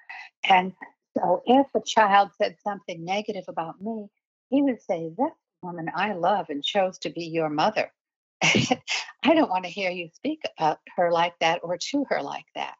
And 0.44 0.72
so 1.16 1.42
if 1.46 1.66
a 1.74 1.80
child 1.86 2.30
said 2.38 2.56
something 2.64 3.04
negative 3.04 3.44
about 3.48 3.80
me 3.80 4.08
he 4.50 4.62
would 4.62 4.82
say 4.82 5.10
that's 5.16 5.34
woman 5.62 5.90
I 5.94 6.12
love 6.14 6.46
and 6.48 6.62
chose 6.62 6.98
to 7.00 7.10
be 7.10 7.24
your 7.24 7.48
mother. 7.48 7.90
I 8.42 9.34
don't 9.34 9.50
want 9.50 9.64
to 9.64 9.70
hear 9.70 9.90
you 9.90 10.08
speak 10.14 10.42
about 10.58 10.78
her 10.96 11.12
like 11.12 11.38
that 11.40 11.60
or 11.62 11.78
to 11.78 12.04
her 12.08 12.22
like 12.22 12.46
that. 12.54 12.74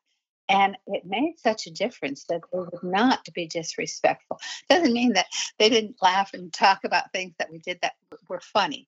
And 0.49 0.77
it 0.87 1.07
made 1.07 1.39
such 1.39 1.67
a 1.67 1.71
difference 1.71 2.25
that 2.29 2.43
they 2.53 2.59
would 2.59 2.83
not 2.83 3.27
be 3.33 3.47
disrespectful. 3.47 4.41
Doesn't 4.69 4.93
mean 4.93 5.15
that 5.15 5.27
they 5.59 5.71
didn't 5.71 5.97
laugh 6.03 6.35
and 6.35 6.53
talk 6.53 6.81
about 6.85 7.13
things 7.13 7.35
that 7.39 7.51
we 7.51 7.59
did 7.59 7.79
that 7.83 7.95
were 8.29 8.41
funny 8.41 8.87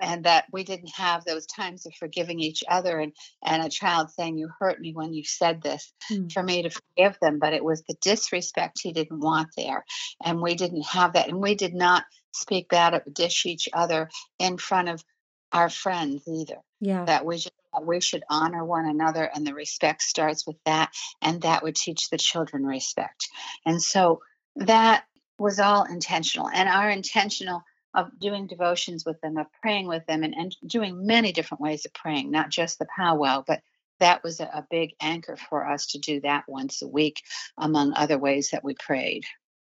and 0.00 0.24
that 0.24 0.44
we 0.52 0.62
didn't 0.62 0.94
have 0.94 1.24
those 1.24 1.46
times 1.46 1.86
of 1.86 1.94
forgiving 1.94 2.40
each 2.40 2.62
other 2.68 2.98
and, 2.98 3.12
and 3.42 3.64
a 3.64 3.70
child 3.70 4.10
saying, 4.10 4.36
You 4.36 4.50
hurt 4.58 4.80
me 4.80 4.92
when 4.92 5.14
you 5.14 5.24
said 5.24 5.62
this, 5.62 5.90
mm. 6.10 6.30
for 6.32 6.42
me 6.42 6.62
to 6.62 6.70
forgive 6.70 7.16
them. 7.20 7.38
But 7.38 7.54
it 7.54 7.64
was 7.64 7.82
the 7.84 7.96
disrespect 8.02 8.80
he 8.82 8.92
didn't 8.92 9.20
want 9.20 9.48
there. 9.56 9.84
And 10.22 10.42
we 10.42 10.54
didn't 10.54 10.84
have 10.86 11.14
that. 11.14 11.28
And 11.28 11.40
we 11.40 11.54
did 11.54 11.74
not 11.74 12.04
speak 12.36 12.68
bad, 12.68 13.02
dish 13.12 13.46
each 13.46 13.68
other 13.72 14.10
in 14.38 14.58
front 14.58 14.88
of 14.88 15.04
our 15.52 15.68
friends 15.68 16.22
either. 16.28 16.58
Yeah. 16.80 17.04
That 17.04 17.24
we 17.24 17.36
just 17.36 17.52
we 17.82 18.00
should 18.00 18.24
honor 18.30 18.64
one 18.64 18.86
another, 18.86 19.24
and 19.24 19.46
the 19.46 19.54
respect 19.54 20.02
starts 20.02 20.46
with 20.46 20.56
that, 20.64 20.92
and 21.20 21.42
that 21.42 21.62
would 21.62 21.76
teach 21.76 22.08
the 22.08 22.18
children 22.18 22.64
respect. 22.64 23.28
And 23.64 23.82
so 23.82 24.20
that 24.56 25.04
was 25.38 25.60
all 25.60 25.84
intentional, 25.84 26.48
and 26.48 26.68
our 26.68 26.90
intentional 26.90 27.62
of 27.94 28.10
doing 28.18 28.46
devotions 28.46 29.04
with 29.06 29.20
them, 29.22 29.38
of 29.38 29.46
praying 29.62 29.88
with 29.88 30.04
them, 30.06 30.22
and, 30.22 30.34
and 30.34 30.54
doing 30.66 31.06
many 31.06 31.32
different 31.32 31.62
ways 31.62 31.86
of 31.86 31.94
praying, 31.94 32.30
not 32.30 32.50
just 32.50 32.78
the 32.78 32.86
powwow, 32.94 33.42
but 33.46 33.60
that 34.00 34.22
was 34.22 34.40
a, 34.40 34.44
a 34.44 34.66
big 34.70 34.90
anchor 35.00 35.36
for 35.48 35.66
us 35.66 35.86
to 35.86 35.98
do 35.98 36.20
that 36.20 36.44
once 36.46 36.82
a 36.82 36.88
week, 36.88 37.22
among 37.56 37.94
other 37.94 38.18
ways 38.18 38.50
that 38.52 38.62
we 38.62 38.74
prayed. 38.74 39.24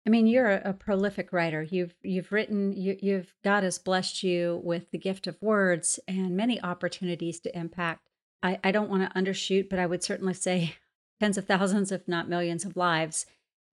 I 0.07 0.09
mean, 0.09 0.25
you're 0.25 0.49
a, 0.49 0.71
prolific 0.71 1.33
writer. 1.33 1.61
You've 1.61 1.93
you've 2.01 2.31
written. 2.31 2.71
You, 2.71 2.97
you've 3.01 3.35
God 3.43 3.63
has 3.63 3.77
blessed 3.77 4.23
you 4.23 4.61
with 4.63 4.89
the 4.91 4.97
gift 4.97 5.27
of 5.27 5.41
words 5.41 5.99
and 6.07 6.37
many 6.37 6.61
opportunities 6.61 7.41
to 7.41 7.57
impact. 7.57 8.07
I, 8.41 8.57
I 8.63 8.71
don't 8.71 8.89
want 8.89 9.03
to 9.03 9.19
undershoot, 9.19 9.69
but 9.69 9.79
I 9.79 9.85
would 9.85 10.01
certainly 10.01 10.33
say 10.33 10.75
tens 11.19 11.37
of 11.37 11.45
thousands, 11.45 11.91
if 11.91 12.07
not 12.07 12.29
millions, 12.29 12.63
of 12.63 12.77
lives. 12.77 13.25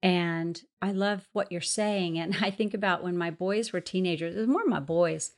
And 0.03 0.61
I 0.83 0.91
love 0.91 1.29
what 1.33 1.53
you're 1.53 1.61
saying. 1.61 2.19
And 2.19 2.37
I 2.41 2.51
think 2.51 2.75
about 2.75 3.05
when 3.05 3.17
my 3.17 3.31
boys 3.31 3.73
were 3.73 3.81
teenagers. 3.81 4.35
It 4.35 4.41
was 4.41 4.49
more 4.49 4.67
my 4.67 4.81
boys 4.81 5.31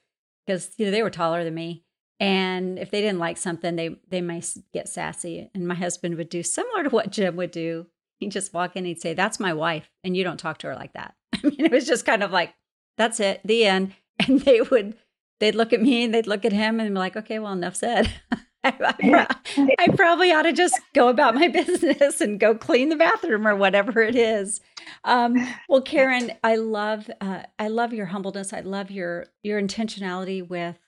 because 0.47 0.71
you 0.79 0.87
know 0.87 0.93
they 0.93 1.03
were 1.03 1.11
taller 1.11 1.45
than 1.45 1.55
me, 1.55 1.85
and 2.21 2.79
if 2.79 2.91
they 2.91 3.03
didn't 3.03 3.19
like 3.19 3.37
something, 3.37 3.77
they 3.77 3.97
they 4.09 4.23
might 4.23 4.49
get 4.73 4.89
sassy. 4.89 5.51
And 5.55 5.69
my 5.69 5.75
husband 5.75 6.17
would 6.17 6.31
do 6.31 6.43
similar 6.43 6.85
to 6.85 6.89
what 6.89 7.13
Jim 7.13 7.37
would 7.37 7.51
do. 7.51 7.87
He'd 8.19 8.33
just 8.33 8.55
walk 8.55 8.77
in, 8.77 8.85
he'd 8.85 9.01
say, 9.01 9.15
That's 9.15 9.41
my 9.41 9.53
wife. 9.53 9.91
And 10.05 10.17
you 10.17 10.25
don't 10.25 10.39
talk 10.39 10.59
to 10.59 10.69
her 10.69 10.75
like 10.75 10.93
that. 10.95 11.15
I 11.35 11.41
mean, 11.43 11.65
it 11.65 11.73
was 11.73 11.87
just 11.87 12.07
kind 12.07 12.23
of 12.23 12.31
like, 12.31 12.55
That's 12.97 13.21
it, 13.21 13.41
the 13.45 13.65
end. 13.65 13.95
And 14.27 14.41
they 14.41 14.63
would, 14.63 14.95
they'd 15.41 15.55
look 15.55 15.75
at 15.75 15.83
me 15.83 16.05
and 16.05 16.15
they'd 16.15 16.27
look 16.27 16.47
at 16.47 16.53
him 16.53 16.81
and 16.81 16.95
be 16.95 16.99
like, 16.99 17.17
Okay, 17.17 17.39
well, 17.39 17.53
enough 17.53 17.77
said. 17.77 18.11
I, 18.65 18.97
I, 18.99 19.77
I, 19.79 19.89
probably 19.95 20.33
ought 20.33 20.43
to 20.43 20.53
just 20.53 20.81
go 20.95 21.09
about 21.09 21.35
my 21.35 21.49
business 21.49 22.21
and 22.21 22.41
go 22.41 22.55
clean 22.55 22.89
the 22.89 22.97
bathroom 22.97 23.47
or 23.47 23.55
whatever 23.55 24.01
it 24.01 24.17
is. 24.17 24.61
Um, 25.05 25.37
well, 25.69 25.83
Karen, 25.83 26.33
I 26.43 26.57
love 26.57 27.11
uh, 27.21 27.43
I 27.59 27.69
love 27.69 27.93
your 27.93 28.07
humbleness. 28.07 28.53
I 28.53 28.61
love 28.61 28.91
your 28.91 29.27
your 29.43 29.61
intentionality 29.61 30.47
with 30.47 30.79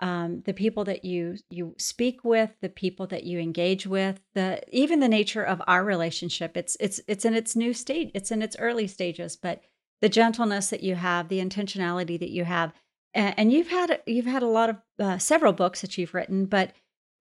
um, 0.00 0.42
the 0.44 0.54
people 0.54 0.84
that 0.84 1.04
you 1.04 1.36
you 1.50 1.74
speak 1.78 2.24
with, 2.24 2.50
the 2.60 2.68
people 2.68 3.06
that 3.08 3.24
you 3.24 3.38
engage 3.38 3.86
with, 3.86 4.20
the 4.34 4.62
even 4.70 5.00
the 5.00 5.08
nature 5.08 5.42
of 5.42 5.62
our 5.66 5.84
relationship. 5.84 6.56
It's 6.56 6.76
it's 6.78 7.00
it's 7.08 7.24
in 7.24 7.34
its 7.34 7.56
new 7.56 7.74
state. 7.74 8.10
It's 8.14 8.30
in 8.30 8.42
its 8.42 8.56
early 8.58 8.86
stages, 8.86 9.36
but 9.36 9.62
the 10.00 10.08
gentleness 10.08 10.70
that 10.70 10.82
you 10.82 10.94
have, 10.94 11.28
the 11.28 11.40
intentionality 11.40 12.18
that 12.20 12.30
you 12.30 12.44
have, 12.44 12.72
and, 13.14 13.34
and 13.36 13.52
you've 13.52 13.68
had 13.68 14.00
you've 14.06 14.26
had 14.26 14.42
a 14.42 14.48
lot 14.48 14.70
of 14.70 14.76
uh, 14.98 15.18
several 15.18 15.52
books 15.52 15.80
that 15.80 15.98
you've 15.98 16.14
written, 16.14 16.46
but 16.46 16.72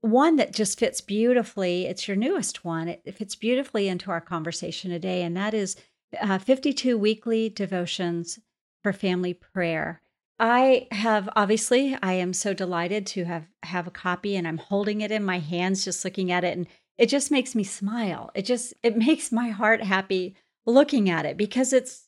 one 0.01 0.35
that 0.35 0.53
just 0.53 0.79
fits 0.79 1.01
beautifully. 1.01 1.87
It's 1.87 2.07
your 2.07 2.17
newest 2.17 2.63
one. 2.63 2.87
It, 2.87 3.01
it 3.05 3.15
fits 3.15 3.35
beautifully 3.35 3.87
into 3.87 4.11
our 4.11 4.21
conversation 4.21 4.91
today, 4.91 5.23
and 5.23 5.35
that 5.35 5.53
is 5.53 5.75
uh, 6.19 6.37
52 6.37 6.97
weekly 6.97 7.49
devotions 7.49 8.39
for 8.83 8.93
family 8.93 9.33
prayer. 9.33 10.01
I 10.39 10.87
have 10.91 11.29
obviously 11.35 11.97
I 12.01 12.13
am 12.13 12.33
so 12.33 12.53
delighted 12.53 13.07
to 13.07 13.25
have 13.25 13.47
have 13.63 13.87
a 13.87 13.91
copy 13.91 14.35
and 14.35 14.47
I'm 14.47 14.59
holding 14.59 15.01
it 15.01 15.11
in 15.11 15.23
my 15.23 15.39
hands 15.39 15.83
just 15.83 16.05
looking 16.05 16.31
at 16.31 16.43
it 16.43 16.55
and 16.55 16.67
it 16.97 17.09
just 17.09 17.31
makes 17.31 17.55
me 17.55 17.63
smile. 17.63 18.31
It 18.35 18.43
just 18.43 18.73
it 18.83 18.97
makes 18.97 19.31
my 19.31 19.49
heart 19.49 19.83
happy 19.83 20.35
looking 20.65 21.09
at 21.09 21.25
it 21.25 21.37
because 21.37 21.73
it's 21.73 22.07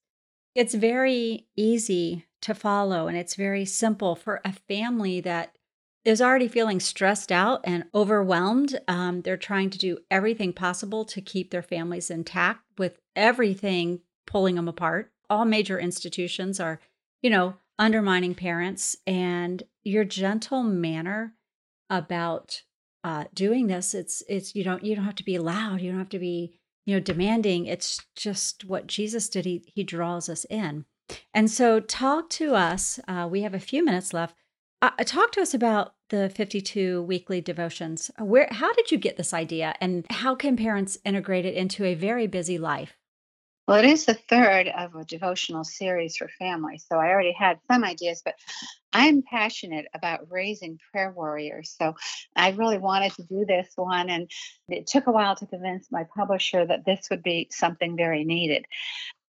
it's 0.55 0.75
very 0.75 1.47
easy 1.55 2.25
to 2.41 2.53
follow 2.53 3.07
and 3.07 3.17
it's 3.17 3.35
very 3.35 3.65
simple 3.65 4.15
for 4.15 4.41
a 4.45 4.53
family 4.53 5.21
that 5.21 5.55
is 6.05 6.21
already 6.21 6.47
feeling 6.47 6.79
stressed 6.79 7.31
out 7.31 7.61
and 7.63 7.85
overwhelmed. 7.93 8.79
Um, 8.87 9.21
they're 9.21 9.37
trying 9.37 9.69
to 9.71 9.77
do 9.77 9.99
everything 10.09 10.53
possible 10.53 11.03
to 11.05 11.21
keep 11.21 11.51
their 11.51 11.61
families 11.61 12.09
intact 12.09 12.61
with 12.77 12.99
everything 13.15 14.01
pulling 14.25 14.55
them 14.55 14.67
apart. 14.67 15.11
All 15.29 15.45
major 15.45 15.77
institutions 15.77 16.59
are, 16.59 16.79
you 17.21 17.29
know, 17.29 17.55
undermining 17.79 18.35
parents 18.35 18.95
and 19.07 19.63
your 19.83 20.03
gentle 20.03 20.61
manner 20.61 21.33
about 21.89 22.61
uh, 23.03 23.23
doing 23.33 23.67
this 23.67 23.93
it's 23.93 24.21
it's 24.27 24.53
you 24.53 24.63
don't 24.63 24.83
you 24.83 24.93
don't 24.93 25.05
have 25.05 25.15
to 25.15 25.23
be 25.23 25.39
loud 25.39 25.79
you 25.79 25.89
don't 25.89 25.99
have 25.99 26.09
to 26.09 26.19
be 26.19 26.59
you 26.85 26.93
know 26.93 26.99
demanding 26.99 27.65
it's 27.65 28.05
just 28.15 28.65
what 28.65 28.85
jesus 28.85 29.29
did 29.29 29.45
he 29.45 29.63
he 29.73 29.83
draws 29.83 30.29
us 30.29 30.45
in. 30.49 30.85
And 31.33 31.49
so 31.49 31.79
talk 31.79 32.29
to 32.31 32.53
us 32.53 32.99
uh, 33.07 33.27
we 33.31 33.41
have 33.41 33.53
a 33.53 33.59
few 33.59 33.83
minutes 33.83 34.13
left 34.13 34.35
uh, 34.81 34.91
talk 35.05 35.31
to 35.31 35.41
us 35.41 35.53
about 35.53 35.95
the 36.09 36.29
52 36.29 37.01
weekly 37.03 37.41
devotions. 37.41 38.11
Where 38.19 38.47
how 38.51 38.73
did 38.73 38.91
you 38.91 38.97
get 38.97 39.17
this 39.17 39.33
idea 39.33 39.75
and 39.81 40.05
how 40.09 40.35
can 40.35 40.55
parents 40.57 40.97
integrate 41.05 41.45
it 41.45 41.55
into 41.55 41.85
a 41.85 41.95
very 41.95 42.27
busy 42.27 42.57
life 42.57 42.98
well, 43.69 43.77
it 43.77 43.85
is 43.85 44.05
the 44.05 44.15
third 44.15 44.67
of 44.67 44.95
a 44.95 45.05
devotional 45.05 45.63
series 45.63 46.17
for 46.17 46.27
families. 46.39 46.87
So 46.89 46.97
I 46.97 47.09
already 47.09 47.33
had 47.33 47.59
some 47.67 47.83
ideas, 47.83 48.23
but 48.25 48.33
I'm 48.93 49.21
passionate 49.21 49.85
about 49.93 50.31
raising 50.31 50.79
prayer 50.91 51.13
warriors. 51.15 51.75
So 51.77 51.93
I 52.35 52.49
really 52.49 52.79
wanted 52.79 53.13
to 53.17 53.23
do 53.25 53.45
this 53.45 53.67
one. 53.75 54.09
And 54.09 54.31
it 54.69 54.87
took 54.87 55.05
a 55.05 55.11
while 55.11 55.35
to 55.35 55.45
convince 55.45 55.91
my 55.91 56.07
publisher 56.15 56.65
that 56.65 56.83
this 56.83 57.09
would 57.11 57.21
be 57.21 57.47
something 57.51 57.95
very 57.95 58.23
needed. 58.23 58.65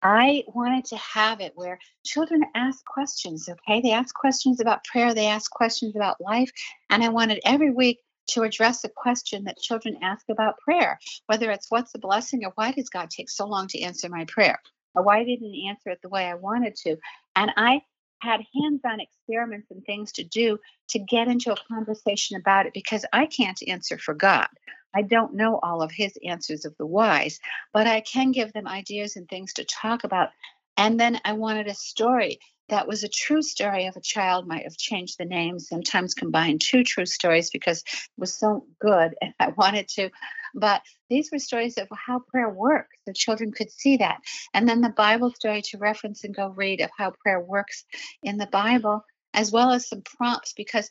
I 0.01 0.45
wanted 0.47 0.85
to 0.85 0.97
have 0.97 1.41
it 1.41 1.55
where 1.57 1.81
children 2.05 2.45
ask 2.55 2.85
questions, 2.85 3.49
okay? 3.49 3.81
They 3.81 3.91
ask 3.91 4.15
questions 4.15 4.61
about 4.61 4.85
prayer, 4.85 5.13
they 5.13 5.27
ask 5.27 5.51
questions 5.51 5.97
about 5.97 6.21
life. 6.21 6.53
And 6.89 7.03
I 7.03 7.09
wanted 7.09 7.41
every 7.45 7.73
week 7.73 7.99
to 8.31 8.43
address 8.43 8.85
a 8.85 8.89
question 8.89 9.45
that 9.45 9.59
children 9.59 9.99
ask 10.03 10.25
about 10.29 10.59
prayer, 10.59 10.99
whether 11.27 11.51
it's 11.51 11.71
what's 11.71 11.93
the 11.93 11.99
blessing 11.99 12.45
or 12.45 12.53
why 12.55 12.73
does 12.73 12.89
God 12.89 13.11
take 13.11 13.31
so 13.31 13.47
long 13.47 13.69
to 13.69 13.81
answer 13.81 14.09
my 14.09 14.25
prayer? 14.27 14.61
Or 14.95 15.03
why 15.03 15.25
didn't 15.25 15.53
he 15.53 15.69
answer 15.69 15.91
it 15.91 16.01
the 16.03 16.09
way 16.09 16.25
I 16.27 16.35
wanted 16.35 16.75
to? 16.77 16.97
And 17.37 17.53
I 17.57 17.83
had 18.21 18.41
hands 18.55 18.81
on 18.85 19.01
experiments 19.01 19.71
and 19.71 19.85
things 19.85 20.13
to 20.13 20.25
do 20.25 20.59
to 20.89 20.99
get 20.99 21.29
into 21.29 21.53
a 21.53 21.65
conversation 21.73 22.37
about 22.37 22.67
it 22.67 22.73
because 22.75 23.05
I 23.13 23.27
can't 23.27 23.61
answer 23.67 23.99
for 23.99 24.15
God. 24.15 24.49
I 24.95 25.03
don't 25.03 25.35
know 25.35 25.59
all 25.63 25.83
of 25.83 25.93
his 25.93 26.13
answers 26.27 26.65
of 26.65 26.77
the 26.77 26.87
whys, 26.87 27.39
but 27.73 27.87
I 27.87 28.01
can 28.01 28.33
give 28.33 28.53
them 28.53 28.67
ideas 28.67 29.17
and 29.17 29.29
things 29.29 29.55
to 29.55 29.65
talk 29.65 30.05
about. 30.05 30.31
And 30.77 30.99
then 30.99 31.21
I 31.25 31.33
wanted 31.35 31.69
a 31.69 31.75
story 31.75 32.41
that 32.71 32.89
was 32.89 33.05
a 33.05 33.09
true 33.09 33.43
story 33.43 33.87
of 33.87 33.97
a 33.97 34.01
child 34.01 34.47
might 34.47 34.63
have 34.65 34.77
changed 34.77 35.19
the 35.19 35.25
name 35.25 35.59
sometimes 35.59 36.15
combined 36.15 36.61
two 36.61 36.83
true 36.83 37.07
stories 37.07 37.51
because 37.51 37.83
it 37.83 38.11
was 38.17 38.35
so 38.35 38.65
good 38.81 39.15
and 39.21 39.35
i 39.41 39.49
wanted 39.49 39.89
to. 39.89 40.11
But 40.55 40.83
these 41.09 41.31
were 41.31 41.39
stories 41.39 41.79
of 41.79 41.89
how 41.93 42.21
prayer 42.21 42.49
works 42.49 42.99
the 43.07 43.13
children 43.13 43.53
could 43.53 43.71
see 43.71 43.99
that. 43.99 44.19
And 44.55 44.69
then 44.69 44.81
the 44.81 44.89
bible 44.89 45.33
story 45.33 45.63
to 45.67 45.79
reference 45.79 46.25
and 46.25 46.35
go 46.35 46.49
read 46.49 46.81
of 46.81 46.91
how 46.97 47.13
prayer 47.23 47.41
works 47.41 47.85
in 48.23 48.39
the 48.39 48.47
bible 48.47 49.05
as 49.35 49.53
well 49.53 49.71
as 49.71 49.89
some 49.89 50.03
prompts 50.03 50.53
because 50.53 50.91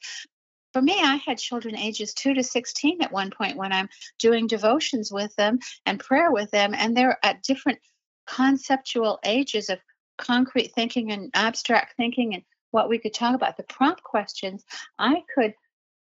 for 0.71 0.83
me, 0.83 0.93
I 1.01 1.15
had 1.15 1.39
children 1.39 1.75
ages 1.75 2.13
two 2.13 2.35
to 2.35 2.43
16 2.43 3.01
at 3.01 3.11
one 3.11 3.31
point 3.31 3.57
when 3.57 3.73
I'm 3.73 3.89
doing 4.19 4.45
devotions 4.45 5.11
with 5.11 5.35
them 5.35 5.57
and 5.87 5.99
prayer 5.99 6.31
with 6.31 6.51
them, 6.51 6.75
and 6.75 6.95
they're 6.95 7.17
at 7.23 7.41
different 7.41 7.79
conceptual 8.27 9.19
ages 9.25 9.69
of 9.69 9.79
concrete 10.19 10.73
thinking 10.75 11.11
and 11.11 11.31
abstract 11.33 11.95
thinking 11.97 12.35
and 12.35 12.43
what 12.71 12.89
we 12.89 12.99
could 12.99 13.13
talk 13.13 13.33
about. 13.33 13.57
The 13.57 13.63
prompt 13.63 14.03
questions, 14.03 14.63
I 14.99 15.23
could, 15.33 15.53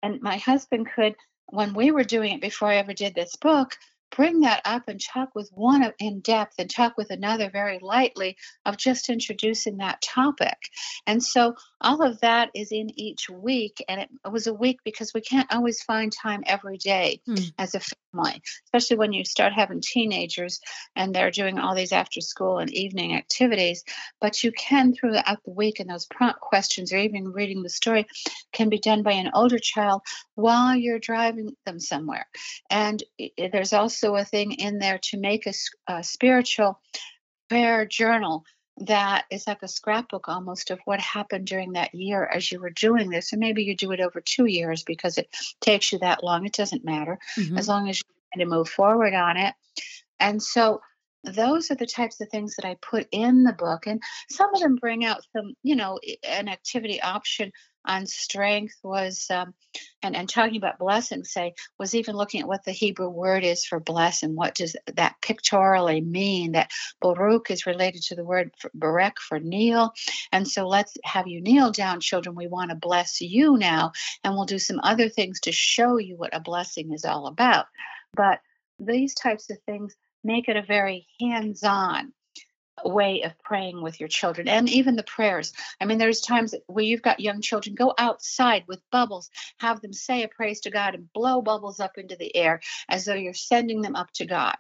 and 0.01 0.21
my 0.21 0.37
husband 0.37 0.87
could, 0.95 1.15
when 1.47 1.73
we 1.73 1.91
were 1.91 2.03
doing 2.03 2.33
it 2.33 2.41
before 2.41 2.69
I 2.69 2.77
ever 2.77 2.93
did 2.93 3.13
this 3.13 3.35
book, 3.35 3.75
bring 4.11 4.41
that 4.41 4.61
up 4.65 4.83
and 4.87 4.99
talk 5.01 5.29
with 5.35 5.49
one 5.53 5.91
in 5.99 6.19
depth 6.21 6.55
and 6.57 6.69
talk 6.69 6.97
with 6.97 7.11
another 7.11 7.49
very 7.49 7.79
lightly 7.81 8.37
of 8.65 8.77
just 8.77 9.09
introducing 9.09 9.77
that 9.77 10.01
topic. 10.01 10.57
And 11.05 11.23
so 11.23 11.55
all 11.81 12.01
of 12.01 12.21
that 12.21 12.49
is 12.55 12.71
in 12.71 12.97
each 12.99 13.29
week. 13.29 13.83
And 13.87 14.01
it, 14.01 14.09
was 14.29 14.47
a 14.47 14.53
week 14.53 14.79
because 14.83 15.13
we 15.13 15.21
can't 15.21 15.53
always 15.53 15.81
find 15.81 16.11
time 16.11 16.43
every 16.45 16.77
day 16.77 17.21
mm. 17.27 17.53
as 17.57 17.75
a 17.75 17.79
family, 17.79 18.41
especially 18.65 18.97
when 18.97 19.13
you 19.13 19.23
start 19.23 19.53
having 19.53 19.81
teenagers 19.81 20.59
and 20.95 21.13
they're 21.13 21.31
doing 21.31 21.57
all 21.57 21.75
these 21.75 21.91
after 21.91 22.21
school 22.21 22.59
and 22.59 22.73
evening 22.73 23.15
activities. 23.15 23.83
But 24.19 24.43
you 24.43 24.51
can 24.51 24.93
throughout 24.93 25.43
the 25.45 25.51
week, 25.51 25.79
and 25.79 25.89
those 25.89 26.05
prompt 26.05 26.39
questions 26.39 26.91
or 26.91 26.97
even 26.97 27.31
reading 27.31 27.63
the 27.63 27.69
story 27.69 28.07
can 28.51 28.69
be 28.69 28.79
done 28.79 29.03
by 29.03 29.13
an 29.13 29.31
older 29.33 29.59
child 29.59 30.01
while 30.35 30.75
you're 30.75 30.99
driving 30.99 31.55
them 31.65 31.79
somewhere. 31.79 32.27
And 32.69 33.01
there's 33.37 33.73
also 33.73 33.94
a 34.03 34.25
thing 34.25 34.53
in 34.53 34.79
there 34.79 34.99
to 35.03 35.17
make 35.17 35.47
a, 35.47 35.53
a 35.87 36.03
spiritual 36.03 36.79
prayer 37.49 37.85
journal 37.85 38.43
that 38.77 39.25
is 39.31 39.47
like 39.47 39.63
a 39.63 39.67
scrapbook 39.67 40.27
almost 40.27 40.69
of 40.69 40.79
what 40.85 40.99
happened 40.99 41.47
during 41.47 41.73
that 41.73 41.95
year 41.95 42.25
as 42.25 42.51
you 42.51 42.59
were 42.59 42.71
doing 42.71 43.09
this. 43.09 43.31
And 43.31 43.39
maybe 43.39 43.63
you 43.63 43.75
do 43.75 43.91
it 43.91 44.01
over 44.01 44.21
two 44.21 44.45
years 44.45 44.83
because 44.83 45.17
it 45.17 45.29
takes 45.61 45.91
you 45.91 45.99
that 45.99 46.23
long. 46.23 46.45
It 46.45 46.53
doesn't 46.53 46.83
matter 46.83 47.17
mm-hmm. 47.37 47.57
as 47.57 47.67
long 47.67 47.89
as 47.89 47.99
you 47.99 48.03
kind 48.33 48.43
of 48.43 48.49
move 48.49 48.67
forward 48.67 49.13
on 49.13 49.37
it. 49.37 49.53
And 50.19 50.43
so 50.43 50.81
those 51.23 51.71
are 51.71 51.75
the 51.75 51.87
types 51.87 52.19
of 52.21 52.29
things 52.29 52.55
that 52.55 52.67
I 52.67 52.77
put 52.81 53.07
in 53.11 53.43
the 53.43 53.53
book. 53.53 53.87
And 53.87 54.01
some 54.29 54.53
of 54.53 54.61
them 54.61 54.75
bring 54.75 55.05
out 55.05 55.21
some, 55.35 55.53
you 55.63 55.75
know, 55.75 55.99
an 56.27 56.49
activity 56.49 57.01
option 57.01 57.51
on 57.87 58.05
strength 58.05 58.75
was, 58.83 59.27
um, 59.29 59.53
and, 60.01 60.15
and 60.15 60.29
talking 60.29 60.57
about 60.57 60.79
blessing, 60.79 61.23
say, 61.23 61.53
was 61.77 61.95
even 61.95 62.15
looking 62.15 62.41
at 62.41 62.47
what 62.47 62.63
the 62.63 62.71
Hebrew 62.71 63.09
word 63.09 63.43
is 63.43 63.65
for 63.65 63.79
bless 63.79 64.23
and 64.23 64.35
what 64.35 64.55
does 64.55 64.75
that 64.95 65.15
pictorially 65.21 66.01
mean. 66.01 66.53
That 66.53 66.71
Baruch 67.01 67.51
is 67.51 67.65
related 67.65 68.03
to 68.03 68.15
the 68.15 68.23
word 68.23 68.51
Barek 68.77 69.17
for 69.19 69.39
kneel. 69.39 69.93
And 70.31 70.47
so 70.47 70.67
let's 70.67 70.93
have 71.03 71.27
you 71.27 71.41
kneel 71.41 71.71
down, 71.71 71.99
children. 71.99 72.35
We 72.35 72.47
want 72.47 72.69
to 72.69 72.75
bless 72.75 73.21
you 73.21 73.57
now. 73.57 73.91
And 74.23 74.33
we'll 74.33 74.45
do 74.45 74.59
some 74.59 74.79
other 74.83 75.09
things 75.09 75.39
to 75.41 75.51
show 75.51 75.97
you 75.97 76.15
what 76.15 76.35
a 76.35 76.39
blessing 76.39 76.93
is 76.93 77.05
all 77.05 77.27
about. 77.27 77.65
But 78.15 78.39
these 78.79 79.13
types 79.13 79.49
of 79.49 79.57
things 79.65 79.95
make 80.23 80.49
it 80.49 80.57
a 80.57 80.61
very 80.61 81.07
hands 81.19 81.63
on 81.63 82.13
way 82.83 83.21
of 83.23 83.37
praying 83.39 83.81
with 83.81 83.99
your 83.99 84.09
children 84.09 84.47
and 84.47 84.69
even 84.69 84.95
the 84.95 85.03
prayers. 85.03 85.53
I 85.79 85.85
mean, 85.85 85.97
there's 85.97 86.21
times 86.21 86.53
where 86.67 86.83
you've 86.83 87.01
got 87.01 87.19
young 87.19 87.41
children 87.41 87.75
go 87.75 87.93
outside 87.97 88.63
with 88.67 88.81
bubbles, 88.91 89.29
have 89.59 89.81
them 89.81 89.93
say 89.93 90.23
a 90.23 90.27
praise 90.27 90.61
to 90.61 90.71
God 90.71 90.95
and 90.95 91.11
blow 91.13 91.41
bubbles 91.41 91.79
up 91.79 91.97
into 91.97 92.15
the 92.15 92.35
air 92.35 92.61
as 92.89 93.05
though 93.05 93.13
you're 93.13 93.33
sending 93.33 93.81
them 93.81 93.95
up 93.95 94.11
to 94.15 94.25
God, 94.25 94.57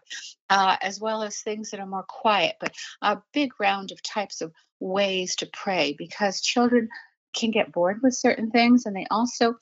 uh, 0.49 0.77
as 0.81 0.99
well 0.99 1.23
as 1.23 1.39
things 1.39 1.71
that 1.71 1.79
are 1.79 1.85
more 1.85 2.05
quiet, 2.07 2.55
but 2.59 2.73
a 3.01 3.21
big 3.33 3.51
round 3.59 3.91
of 3.91 4.01
types 4.01 4.41
of 4.41 4.53
ways 4.79 5.35
to 5.37 5.45
pray 5.47 5.95
because 5.97 6.41
children 6.41 6.89
can 7.35 7.51
get 7.51 7.71
bored 7.71 7.99
with 8.01 8.15
certain 8.15 8.49
things 8.49 8.85
and 8.85 8.95
they 8.95 9.05
also 9.11 9.55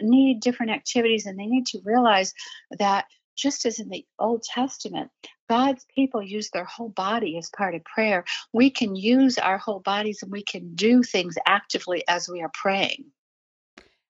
need 0.00 0.40
different 0.40 0.72
activities 0.72 1.26
and 1.26 1.38
they 1.38 1.46
need 1.46 1.66
to 1.66 1.80
realize 1.84 2.34
that 2.78 3.06
just 3.36 3.66
as 3.66 3.78
in 3.78 3.88
the 3.88 4.04
Old 4.18 4.42
Testament, 4.42 5.10
God's 5.48 5.86
people 5.94 6.22
use 6.22 6.50
their 6.50 6.64
whole 6.64 6.88
body 6.88 7.38
as 7.38 7.50
part 7.50 7.74
of 7.74 7.84
prayer. 7.84 8.24
We 8.52 8.70
can 8.70 8.96
use 8.96 9.38
our 9.38 9.58
whole 9.58 9.80
bodies 9.80 10.22
and 10.22 10.32
we 10.32 10.42
can 10.42 10.74
do 10.74 11.02
things 11.02 11.36
actively 11.46 12.02
as 12.08 12.28
we 12.28 12.42
are 12.42 12.50
praying. 12.52 13.04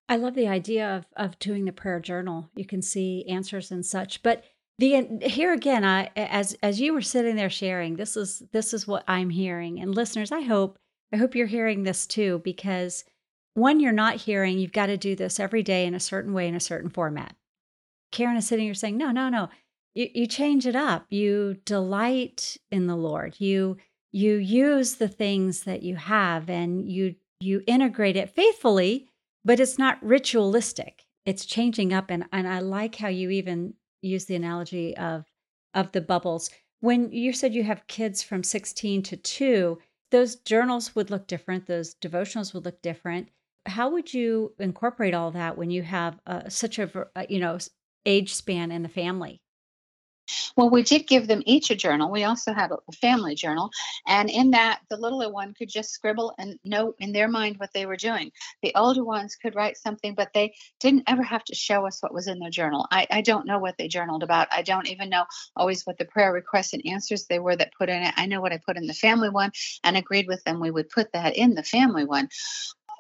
I 0.08 0.16
love 0.16 0.34
the 0.34 0.48
idea 0.48 0.96
of 0.96 1.06
of 1.16 1.38
doing 1.38 1.64
the 1.64 1.72
prayer 1.72 2.00
journal. 2.00 2.48
You 2.54 2.64
can 2.64 2.80
see 2.80 3.26
answers 3.28 3.70
and 3.70 3.84
such, 3.84 4.22
but 4.22 4.44
the 4.78 5.18
here 5.22 5.52
again, 5.52 5.84
I 5.84 6.10
as 6.16 6.56
as 6.62 6.80
you 6.80 6.92
were 6.92 7.02
sitting 7.02 7.36
there 7.36 7.50
sharing, 7.50 7.96
this 7.96 8.16
is 8.16 8.42
this 8.52 8.72
is 8.72 8.86
what 8.86 9.04
I'm 9.08 9.30
hearing. 9.30 9.80
And 9.80 9.94
listeners, 9.94 10.30
I 10.30 10.42
hope 10.42 10.78
I 11.12 11.16
hope 11.16 11.34
you're 11.34 11.46
hearing 11.46 11.82
this 11.82 12.06
too 12.06 12.40
because 12.44 13.04
when 13.54 13.80
you're 13.80 13.92
not 13.92 14.16
hearing, 14.16 14.58
you've 14.58 14.72
got 14.72 14.86
to 14.86 14.98
do 14.98 15.16
this 15.16 15.40
every 15.40 15.62
day 15.62 15.86
in 15.86 15.94
a 15.94 16.00
certain 16.00 16.34
way 16.34 16.46
in 16.46 16.54
a 16.54 16.60
certain 16.60 16.90
format. 16.90 17.34
Karen 18.12 18.36
is 18.36 18.46
sitting 18.46 18.66
here 18.66 18.74
saying, 18.74 18.98
no, 18.98 19.10
no, 19.10 19.30
no. 19.30 19.48
You, 19.96 20.10
you 20.14 20.26
change 20.26 20.66
it 20.66 20.76
up. 20.76 21.06
You 21.08 21.56
delight 21.64 22.58
in 22.70 22.86
the 22.86 22.96
Lord. 22.96 23.40
You 23.40 23.78
you 24.12 24.34
use 24.34 24.96
the 24.96 25.08
things 25.08 25.64
that 25.64 25.82
you 25.82 25.96
have 25.96 26.48
and 26.50 26.88
you 26.88 27.16
you 27.40 27.62
integrate 27.66 28.16
it 28.16 28.30
faithfully, 28.30 29.08
but 29.44 29.58
it's 29.58 29.78
not 29.78 30.02
ritualistic. 30.02 31.06
It's 31.24 31.46
changing 31.46 31.94
up 31.94 32.10
and 32.10 32.26
and 32.30 32.46
I 32.46 32.60
like 32.60 32.96
how 32.96 33.08
you 33.08 33.30
even 33.30 33.74
use 34.02 34.26
the 34.26 34.34
analogy 34.34 34.94
of 34.98 35.24
of 35.72 35.92
the 35.92 36.02
bubbles. 36.02 36.50
When 36.80 37.10
you 37.10 37.32
said 37.32 37.54
you 37.54 37.64
have 37.64 37.86
kids 37.86 38.22
from 38.22 38.42
16 38.42 39.02
to 39.04 39.16
2, 39.16 39.78
those 40.10 40.36
journals 40.36 40.94
would 40.94 41.10
look 41.10 41.26
different, 41.26 41.66
those 41.66 41.94
devotionals 41.94 42.52
would 42.52 42.66
look 42.66 42.82
different. 42.82 43.28
How 43.64 43.88
would 43.88 44.12
you 44.12 44.54
incorporate 44.58 45.14
all 45.14 45.30
that 45.30 45.56
when 45.56 45.70
you 45.70 45.82
have 45.82 46.20
uh, 46.26 46.50
such 46.50 46.78
a 46.78 47.08
uh, 47.16 47.24
you 47.30 47.38
know 47.38 47.56
age 48.04 48.34
span 48.34 48.70
in 48.70 48.82
the 48.82 48.90
family? 48.90 49.40
Well, 50.56 50.70
we 50.70 50.82
did 50.82 51.06
give 51.06 51.26
them 51.26 51.42
each 51.46 51.70
a 51.70 51.76
journal. 51.76 52.10
We 52.10 52.24
also 52.24 52.52
had 52.52 52.70
a 52.72 52.92
family 52.92 53.34
journal. 53.34 53.70
And 54.06 54.30
in 54.30 54.52
that, 54.52 54.80
the 54.88 54.96
littler 54.96 55.30
one 55.30 55.54
could 55.54 55.68
just 55.68 55.90
scribble 55.90 56.34
and 56.38 56.58
note 56.64 56.96
in 56.98 57.12
their 57.12 57.28
mind 57.28 57.56
what 57.58 57.72
they 57.72 57.86
were 57.86 57.96
doing. 57.96 58.32
The 58.62 58.74
older 58.74 59.04
ones 59.04 59.36
could 59.36 59.54
write 59.54 59.76
something, 59.76 60.14
but 60.14 60.32
they 60.32 60.54
didn't 60.80 61.04
ever 61.06 61.22
have 61.22 61.44
to 61.44 61.54
show 61.54 61.86
us 61.86 62.02
what 62.02 62.14
was 62.14 62.26
in 62.26 62.38
their 62.38 62.50
journal. 62.50 62.86
I, 62.90 63.06
I 63.10 63.20
don't 63.20 63.46
know 63.46 63.58
what 63.58 63.76
they 63.78 63.88
journaled 63.88 64.22
about. 64.22 64.48
I 64.50 64.62
don't 64.62 64.88
even 64.88 65.10
know 65.10 65.24
always 65.56 65.84
what 65.84 65.98
the 65.98 66.04
prayer 66.04 66.32
requests 66.32 66.72
and 66.72 66.82
answers 66.86 67.26
they 67.26 67.38
were 67.38 67.56
that 67.56 67.72
put 67.78 67.88
in 67.88 68.02
it. 68.02 68.14
I 68.16 68.26
know 68.26 68.40
what 68.40 68.52
I 68.52 68.58
put 68.64 68.76
in 68.76 68.86
the 68.86 68.94
family 68.94 69.28
one 69.28 69.52
and 69.84 69.96
agreed 69.96 70.26
with 70.26 70.42
them 70.44 70.60
we 70.60 70.70
would 70.70 70.88
put 70.88 71.12
that 71.12 71.36
in 71.36 71.54
the 71.54 71.62
family 71.62 72.04
one 72.04 72.28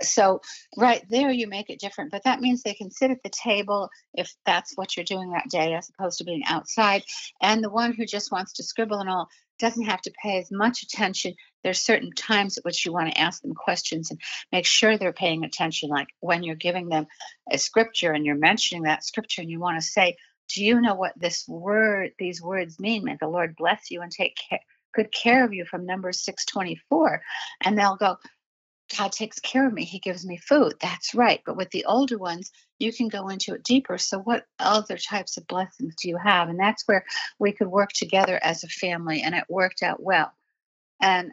so 0.02 0.40
right 0.76 1.02
there 1.08 1.30
you 1.30 1.46
make 1.46 1.70
it 1.70 1.80
different 1.80 2.10
but 2.10 2.24
that 2.24 2.40
means 2.40 2.62
they 2.62 2.74
can 2.74 2.90
sit 2.90 3.10
at 3.10 3.22
the 3.22 3.30
table 3.30 3.90
if 4.14 4.34
that's 4.44 4.72
what 4.76 4.96
you're 4.96 5.04
doing 5.04 5.30
that 5.30 5.48
day 5.50 5.74
as 5.74 5.88
opposed 5.88 6.18
to 6.18 6.24
being 6.24 6.42
outside. 6.46 7.02
And 7.40 7.62
the 7.62 7.70
one 7.70 7.92
who 7.92 8.06
just 8.06 8.32
wants 8.32 8.54
to 8.54 8.62
scribble 8.62 8.98
and 8.98 9.08
all 9.08 9.28
doesn't 9.58 9.84
have 9.84 10.02
to 10.02 10.12
pay 10.22 10.38
as 10.38 10.50
much 10.50 10.82
attention. 10.82 11.34
There's 11.64 11.80
certain 11.80 12.10
times 12.12 12.58
at 12.58 12.64
which 12.64 12.84
you 12.84 12.92
want 12.92 13.10
to 13.12 13.20
ask 13.20 13.42
them 13.42 13.54
questions 13.54 14.10
and 14.10 14.20
make 14.52 14.66
sure 14.66 14.98
they're 14.98 15.12
paying 15.12 15.44
attention 15.44 15.88
like 15.88 16.08
when 16.20 16.42
you're 16.42 16.56
giving 16.56 16.88
them 16.88 17.06
a 17.50 17.58
scripture 17.58 18.12
and 18.12 18.26
you're 18.26 18.36
mentioning 18.36 18.82
that 18.84 19.04
scripture 19.04 19.40
and 19.40 19.50
you 19.50 19.60
want 19.60 19.78
to 19.78 19.86
say 19.86 20.16
do 20.54 20.64
you 20.64 20.80
know 20.80 20.94
what 20.94 21.12
this 21.16 21.44
word 21.48 22.12
these 22.18 22.40
words 22.40 22.78
mean? 22.78 23.04
May 23.04 23.16
the 23.20 23.28
lord 23.28 23.56
bless 23.56 23.90
you 23.90 24.02
and 24.02 24.12
take 24.12 24.36
care 24.48 24.60
good 24.94 25.12
care 25.12 25.44
of 25.44 25.52
you 25.52 25.64
from 25.64 25.84
number 25.84 26.10
624 26.10 27.20
and 27.62 27.78
they'll 27.78 27.96
go 27.96 28.16
God 28.96 29.12
takes 29.12 29.38
care 29.40 29.66
of 29.66 29.72
me. 29.72 29.84
He 29.84 29.98
gives 29.98 30.24
me 30.24 30.36
food. 30.36 30.74
That's 30.80 31.14
right. 31.14 31.40
But 31.44 31.56
with 31.56 31.70
the 31.70 31.84
older 31.84 32.18
ones, 32.18 32.50
you 32.78 32.92
can 32.92 33.08
go 33.08 33.28
into 33.28 33.54
it 33.54 33.62
deeper. 33.62 33.98
So, 33.98 34.18
what 34.18 34.46
other 34.58 34.96
types 34.96 35.36
of 35.36 35.46
blessings 35.46 35.94
do 35.96 36.08
you 36.08 36.16
have? 36.16 36.48
And 36.48 36.58
that's 36.58 36.86
where 36.86 37.04
we 37.38 37.52
could 37.52 37.68
work 37.68 37.90
together 37.92 38.38
as 38.42 38.64
a 38.64 38.68
family, 38.68 39.22
and 39.22 39.34
it 39.34 39.44
worked 39.48 39.82
out 39.82 40.02
well. 40.02 40.32
And 41.00 41.32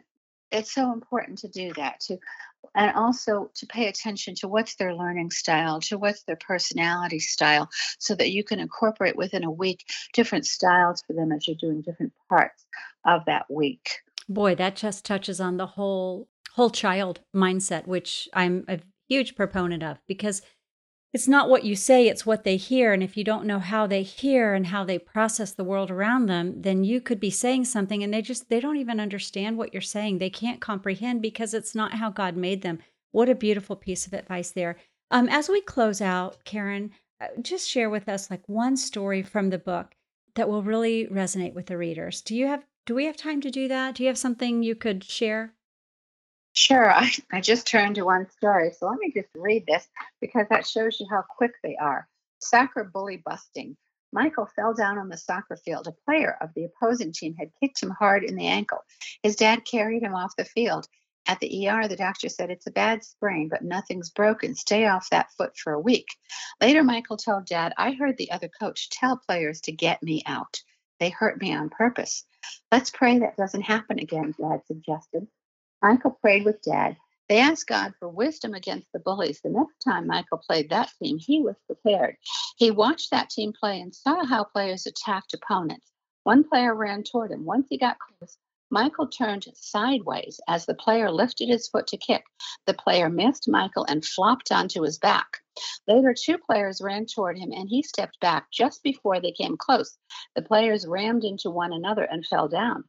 it's 0.50 0.72
so 0.72 0.92
important 0.92 1.38
to 1.38 1.48
do 1.48 1.72
that, 1.74 2.00
to 2.00 2.18
and 2.74 2.94
also 2.96 3.50
to 3.54 3.66
pay 3.66 3.88
attention 3.88 4.34
to 4.34 4.48
what's 4.48 4.76
their 4.76 4.94
learning 4.94 5.30
style, 5.30 5.80
to 5.80 5.98
what's 5.98 6.22
their 6.24 6.36
personality 6.36 7.18
style, 7.18 7.68
so 7.98 8.14
that 8.14 8.30
you 8.30 8.42
can 8.42 8.60
incorporate 8.60 9.16
within 9.16 9.44
a 9.44 9.50
week 9.50 9.84
different 10.12 10.46
styles 10.46 11.02
for 11.06 11.12
them 11.12 11.32
as 11.32 11.46
you're 11.46 11.56
doing 11.56 11.82
different 11.82 12.12
parts 12.28 12.64
of 13.04 13.24
that 13.26 13.46
week. 13.50 14.00
Boy, 14.28 14.54
that 14.54 14.76
just 14.76 15.04
touches 15.04 15.40
on 15.40 15.56
the 15.56 15.66
whole 15.66 16.28
whole 16.54 16.70
child 16.70 17.20
mindset, 17.34 17.86
which 17.86 18.28
I'm 18.32 18.64
a 18.68 18.78
huge 19.08 19.34
proponent 19.34 19.82
of 19.82 19.98
because 20.06 20.40
it's 21.12 21.28
not 21.28 21.48
what 21.48 21.64
you 21.64 21.76
say, 21.76 22.08
it's 22.08 22.26
what 22.26 22.42
they 22.42 22.56
hear. 22.56 22.92
And 22.92 23.02
if 23.02 23.16
you 23.16 23.22
don't 23.22 23.46
know 23.46 23.60
how 23.60 23.86
they 23.86 24.02
hear 24.02 24.54
and 24.54 24.66
how 24.66 24.84
they 24.84 24.98
process 24.98 25.52
the 25.52 25.62
world 25.62 25.90
around 25.90 26.26
them, 26.26 26.62
then 26.62 26.82
you 26.82 27.00
could 27.00 27.20
be 27.20 27.30
saying 27.30 27.66
something 27.66 28.02
and 28.02 28.12
they 28.12 28.22
just, 28.22 28.48
they 28.48 28.58
don't 28.58 28.78
even 28.78 28.98
understand 28.98 29.56
what 29.56 29.72
you're 29.72 29.80
saying. 29.80 30.18
They 30.18 30.30
can't 30.30 30.60
comprehend 30.60 31.22
because 31.22 31.54
it's 31.54 31.74
not 31.74 31.94
how 31.94 32.10
God 32.10 32.36
made 32.36 32.62
them. 32.62 32.80
What 33.12 33.28
a 33.28 33.34
beautiful 33.34 33.76
piece 33.76 34.06
of 34.06 34.12
advice 34.12 34.50
there. 34.50 34.76
Um, 35.10 35.28
as 35.28 35.48
we 35.48 35.60
close 35.60 36.00
out, 36.00 36.42
Karen, 36.44 36.90
uh, 37.20 37.26
just 37.40 37.68
share 37.68 37.90
with 37.90 38.08
us 38.08 38.30
like 38.30 38.48
one 38.48 38.76
story 38.76 39.22
from 39.22 39.50
the 39.50 39.58
book 39.58 39.94
that 40.34 40.48
will 40.48 40.64
really 40.64 41.06
resonate 41.06 41.54
with 41.54 41.66
the 41.66 41.78
readers. 41.78 42.22
Do 42.22 42.34
you 42.34 42.48
have, 42.48 42.64
do 42.86 42.94
we 42.94 43.06
have 43.06 43.16
time 43.16 43.40
to 43.42 43.52
do 43.52 43.68
that? 43.68 43.94
Do 43.94 44.02
you 44.02 44.08
have 44.08 44.18
something 44.18 44.64
you 44.64 44.74
could 44.74 45.04
share? 45.04 45.54
Sure. 46.64 46.90
I, 46.90 47.10
I 47.30 47.42
just 47.42 47.66
turned 47.66 47.96
to 47.96 48.06
one 48.06 48.26
story. 48.30 48.72
So 48.72 48.86
let 48.86 48.98
me 48.98 49.12
just 49.12 49.28
read 49.36 49.66
this 49.66 49.86
because 50.18 50.46
that 50.48 50.66
shows 50.66 50.98
you 50.98 51.06
how 51.10 51.22
quick 51.36 51.52
they 51.62 51.76
are. 51.76 52.08
Soccer 52.38 52.84
bully 52.84 53.18
busting. 53.18 53.76
Michael 54.14 54.46
fell 54.56 54.72
down 54.72 54.96
on 54.96 55.10
the 55.10 55.18
soccer 55.18 55.56
field. 55.56 55.86
A 55.86 56.04
player 56.06 56.38
of 56.40 56.54
the 56.54 56.64
opposing 56.64 57.12
team 57.12 57.34
had 57.34 57.50
kicked 57.60 57.82
him 57.82 57.90
hard 57.90 58.24
in 58.24 58.34
the 58.34 58.46
ankle. 58.46 58.78
His 59.22 59.36
dad 59.36 59.66
carried 59.66 60.02
him 60.02 60.14
off 60.14 60.36
the 60.36 60.46
field. 60.46 60.88
At 61.26 61.38
the 61.40 61.68
ER, 61.68 61.86
the 61.86 61.96
doctor 61.96 62.30
said 62.30 62.48
it's 62.48 62.66
a 62.66 62.70
bad 62.70 63.04
sprain, 63.04 63.50
but 63.50 63.62
nothing's 63.62 64.08
broken. 64.08 64.54
Stay 64.54 64.86
off 64.86 65.10
that 65.10 65.32
foot 65.32 65.58
for 65.58 65.74
a 65.74 65.80
week. 65.80 66.16
Later, 66.62 66.82
Michael 66.82 67.18
told 67.18 67.44
dad, 67.44 67.74
I 67.76 67.92
heard 67.92 68.16
the 68.16 68.30
other 68.30 68.48
coach 68.48 68.88
tell 68.88 69.18
players 69.18 69.60
to 69.62 69.72
get 69.72 70.02
me 70.02 70.22
out. 70.24 70.62
They 70.98 71.10
hurt 71.10 71.42
me 71.42 71.54
on 71.54 71.68
purpose. 71.68 72.24
Let's 72.72 72.88
pray 72.88 73.18
that 73.18 73.36
doesn't 73.36 73.60
happen 73.60 73.98
again, 73.98 74.34
dad 74.40 74.62
suggested. 74.66 75.26
Michael 75.84 76.12
prayed 76.12 76.46
with 76.46 76.62
Dad. 76.62 76.96
They 77.28 77.40
asked 77.40 77.66
God 77.66 77.92
for 77.98 78.08
wisdom 78.08 78.54
against 78.54 78.90
the 78.94 79.00
bullies. 79.00 79.42
The 79.42 79.50
next 79.50 79.80
time 79.84 80.06
Michael 80.06 80.38
played 80.38 80.70
that 80.70 80.90
team, 80.98 81.18
he 81.18 81.42
was 81.42 81.56
prepared. 81.66 82.16
He 82.56 82.70
watched 82.70 83.10
that 83.10 83.28
team 83.28 83.52
play 83.52 83.82
and 83.82 83.94
saw 83.94 84.24
how 84.24 84.44
players 84.44 84.86
attacked 84.86 85.34
opponents. 85.34 85.92
One 86.22 86.48
player 86.48 86.74
ran 86.74 87.02
toward 87.02 87.32
him. 87.32 87.44
Once 87.44 87.66
he 87.68 87.76
got 87.76 87.98
close, 87.98 88.38
Michael 88.70 89.08
turned 89.08 89.44
sideways 89.56 90.40
as 90.48 90.64
the 90.64 90.74
player 90.74 91.10
lifted 91.10 91.50
his 91.50 91.68
foot 91.68 91.86
to 91.88 91.98
kick. 91.98 92.24
The 92.64 92.72
player 92.72 93.10
missed 93.10 93.46
Michael 93.46 93.84
and 93.84 94.02
flopped 94.02 94.50
onto 94.50 94.80
his 94.80 94.96
back. 94.96 95.42
Later, 95.86 96.14
two 96.18 96.38
players 96.38 96.80
ran 96.80 97.04
toward 97.04 97.36
him 97.36 97.52
and 97.52 97.68
he 97.68 97.82
stepped 97.82 98.18
back 98.20 98.50
just 98.50 98.82
before 98.82 99.20
they 99.20 99.32
came 99.32 99.58
close. 99.58 99.98
The 100.34 100.40
players 100.40 100.86
rammed 100.86 101.24
into 101.24 101.50
one 101.50 101.74
another 101.74 102.04
and 102.04 102.26
fell 102.26 102.48
down. 102.48 102.84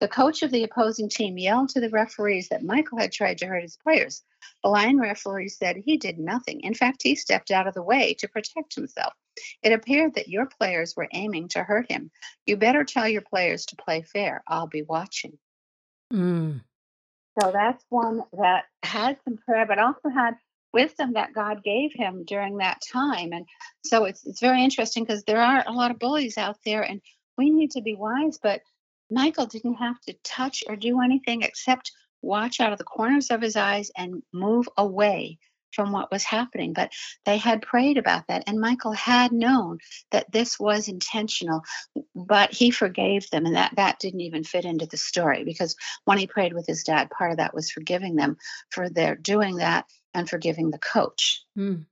The 0.00 0.08
coach 0.08 0.42
of 0.42 0.50
the 0.50 0.64
opposing 0.64 1.08
team 1.08 1.38
yelled 1.38 1.70
to 1.70 1.80
the 1.80 1.88
referees 1.88 2.48
that 2.50 2.62
Michael 2.62 2.98
had 2.98 3.12
tried 3.12 3.38
to 3.38 3.46
hurt 3.46 3.62
his 3.62 3.78
players. 3.78 4.22
The 4.62 4.68
line 4.68 4.98
referee 4.98 5.48
said 5.48 5.76
he 5.76 5.96
did 5.96 6.18
nothing. 6.18 6.60
In 6.60 6.74
fact, 6.74 7.02
he 7.02 7.14
stepped 7.14 7.50
out 7.50 7.66
of 7.66 7.74
the 7.74 7.82
way 7.82 8.14
to 8.18 8.28
protect 8.28 8.74
himself. 8.74 9.14
It 9.62 9.72
appeared 9.72 10.14
that 10.14 10.28
your 10.28 10.46
players 10.46 10.94
were 10.96 11.08
aiming 11.12 11.48
to 11.48 11.62
hurt 11.62 11.90
him. 11.90 12.10
You 12.44 12.56
better 12.56 12.84
tell 12.84 13.08
your 13.08 13.22
players 13.22 13.66
to 13.66 13.76
play 13.76 14.02
fair. 14.02 14.42
I'll 14.46 14.66
be 14.66 14.82
watching. 14.82 15.38
Mm. 16.12 16.62
So 17.40 17.50
that's 17.50 17.84
one 17.88 18.22
that 18.38 18.64
had 18.82 19.18
some 19.24 19.38
prayer, 19.38 19.66
but 19.66 19.78
also 19.78 20.08
had 20.08 20.34
wisdom 20.72 21.14
that 21.14 21.32
God 21.34 21.62
gave 21.64 21.92
him 21.94 22.24
during 22.26 22.58
that 22.58 22.80
time. 22.92 23.32
And 23.32 23.46
so 23.84 24.04
it's 24.04 24.26
it's 24.26 24.40
very 24.40 24.62
interesting 24.62 25.04
because 25.04 25.24
there 25.24 25.40
are 25.40 25.64
a 25.66 25.72
lot 25.72 25.90
of 25.90 25.98
bullies 25.98 26.38
out 26.38 26.58
there 26.64 26.82
and 26.82 27.00
we 27.38 27.50
need 27.50 27.72
to 27.72 27.82
be 27.82 27.94
wise, 27.94 28.38
but 28.42 28.60
Michael 29.10 29.46
didn't 29.46 29.74
have 29.74 30.00
to 30.02 30.14
touch 30.24 30.64
or 30.68 30.76
do 30.76 31.00
anything 31.00 31.42
except 31.42 31.92
watch 32.22 32.60
out 32.60 32.72
of 32.72 32.78
the 32.78 32.84
corners 32.84 33.30
of 33.30 33.40
his 33.40 33.56
eyes 33.56 33.90
and 33.96 34.22
move 34.32 34.68
away 34.76 35.38
from 35.72 35.92
what 35.92 36.10
was 36.10 36.24
happening. 36.24 36.72
But 36.72 36.92
they 37.24 37.36
had 37.36 37.62
prayed 37.62 37.98
about 37.98 38.26
that, 38.28 38.44
and 38.46 38.60
Michael 38.60 38.92
had 38.92 39.30
known 39.30 39.78
that 40.10 40.30
this 40.32 40.58
was 40.58 40.88
intentional, 40.88 41.62
but 42.14 42.52
he 42.52 42.70
forgave 42.70 43.28
them, 43.30 43.46
and 43.46 43.56
that 43.56 43.76
that 43.76 43.98
didn't 44.00 44.22
even 44.22 44.42
fit 44.42 44.64
into 44.64 44.86
the 44.86 44.96
story 44.96 45.44
because 45.44 45.76
when 46.04 46.18
he 46.18 46.26
prayed 46.26 46.54
with 46.54 46.66
his 46.66 46.82
dad, 46.82 47.10
part 47.10 47.30
of 47.30 47.36
that 47.36 47.54
was 47.54 47.70
forgiving 47.70 48.16
them 48.16 48.38
for 48.70 48.88
their 48.88 49.14
doing 49.14 49.56
that 49.56 49.84
and 50.14 50.28
forgiving 50.28 50.70
the 50.70 50.78
coach. 50.78 51.44
Mm. 51.56 51.84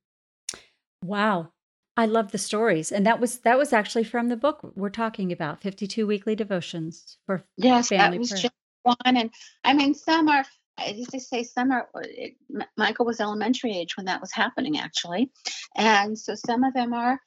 Wow. 1.04 1.52
I 1.96 2.06
love 2.06 2.32
the 2.32 2.38
stories, 2.38 2.90
and 2.90 3.06
that 3.06 3.20
was 3.20 3.38
that 3.40 3.56
was 3.56 3.72
actually 3.72 4.04
from 4.04 4.28
the 4.28 4.36
book 4.36 4.60
we're 4.74 4.90
talking 4.90 5.30
about, 5.30 5.62
Fifty 5.62 5.86
Two 5.86 6.06
Weekly 6.06 6.34
Devotions 6.34 7.18
for 7.26 7.44
yes, 7.56 7.88
family 7.88 8.16
that 8.16 8.18
was 8.18 8.30
prayer. 8.30 8.42
just 8.42 8.54
one, 8.82 8.96
and 9.04 9.30
I 9.62 9.74
mean 9.74 9.94
some 9.94 10.28
are. 10.28 10.44
I 10.76 10.88
used 10.88 11.10
to 11.10 11.20
say 11.20 11.44
some 11.44 11.70
are. 11.70 11.88
It, 11.94 12.34
Michael 12.76 13.06
was 13.06 13.20
elementary 13.20 13.76
age 13.76 13.96
when 13.96 14.06
that 14.06 14.20
was 14.20 14.32
happening, 14.32 14.78
actually, 14.78 15.30
and 15.76 16.18
so 16.18 16.34
some 16.34 16.64
of 16.64 16.74
them 16.74 16.92
are 16.92 17.20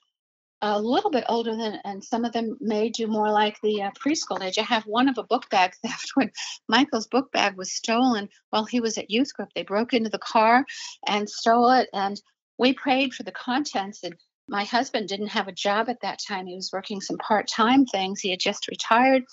a 0.61 0.81
little 0.81 1.11
bit 1.11 1.23
older 1.29 1.55
than, 1.55 1.79
and 1.85 2.03
some 2.03 2.25
of 2.25 2.33
them 2.33 2.57
may 2.59 2.89
do 2.89 3.07
more 3.07 3.31
like 3.31 3.57
the 3.61 3.83
uh, 3.83 3.91
preschool 3.91 4.43
age. 4.43 4.57
I 4.57 4.63
have 4.63 4.83
one 4.83 5.07
of 5.07 5.17
a 5.17 5.23
book 5.23 5.49
bag 5.49 5.75
theft 5.85 6.11
when 6.15 6.31
Michael's 6.67 7.07
book 7.07 7.31
bag 7.31 7.55
was 7.55 7.71
stolen 7.71 8.27
while 8.49 8.65
he 8.65 8.81
was 8.81 8.97
at 8.97 9.11
youth 9.11 9.33
group. 9.33 9.49
They 9.55 9.63
broke 9.63 9.93
into 9.93 10.09
the 10.09 10.19
car 10.19 10.65
and 11.07 11.29
stole 11.29 11.71
it, 11.71 11.87
and 11.93 12.19
we 12.57 12.73
prayed 12.73 13.13
for 13.13 13.23
the 13.23 13.31
contents 13.31 14.03
and 14.03 14.15
my 14.47 14.63
husband 14.63 15.09
didn't 15.09 15.27
have 15.27 15.47
a 15.47 15.53
job 15.53 15.89
at 15.89 16.01
that 16.01 16.19
time. 16.25 16.47
He 16.47 16.55
was 16.55 16.71
working 16.71 17.01
some 17.01 17.17
part 17.17 17.47
time 17.47 17.85
things. 17.85 18.19
He 18.19 18.29
had 18.29 18.39
just 18.39 18.67
retired, 18.67 19.23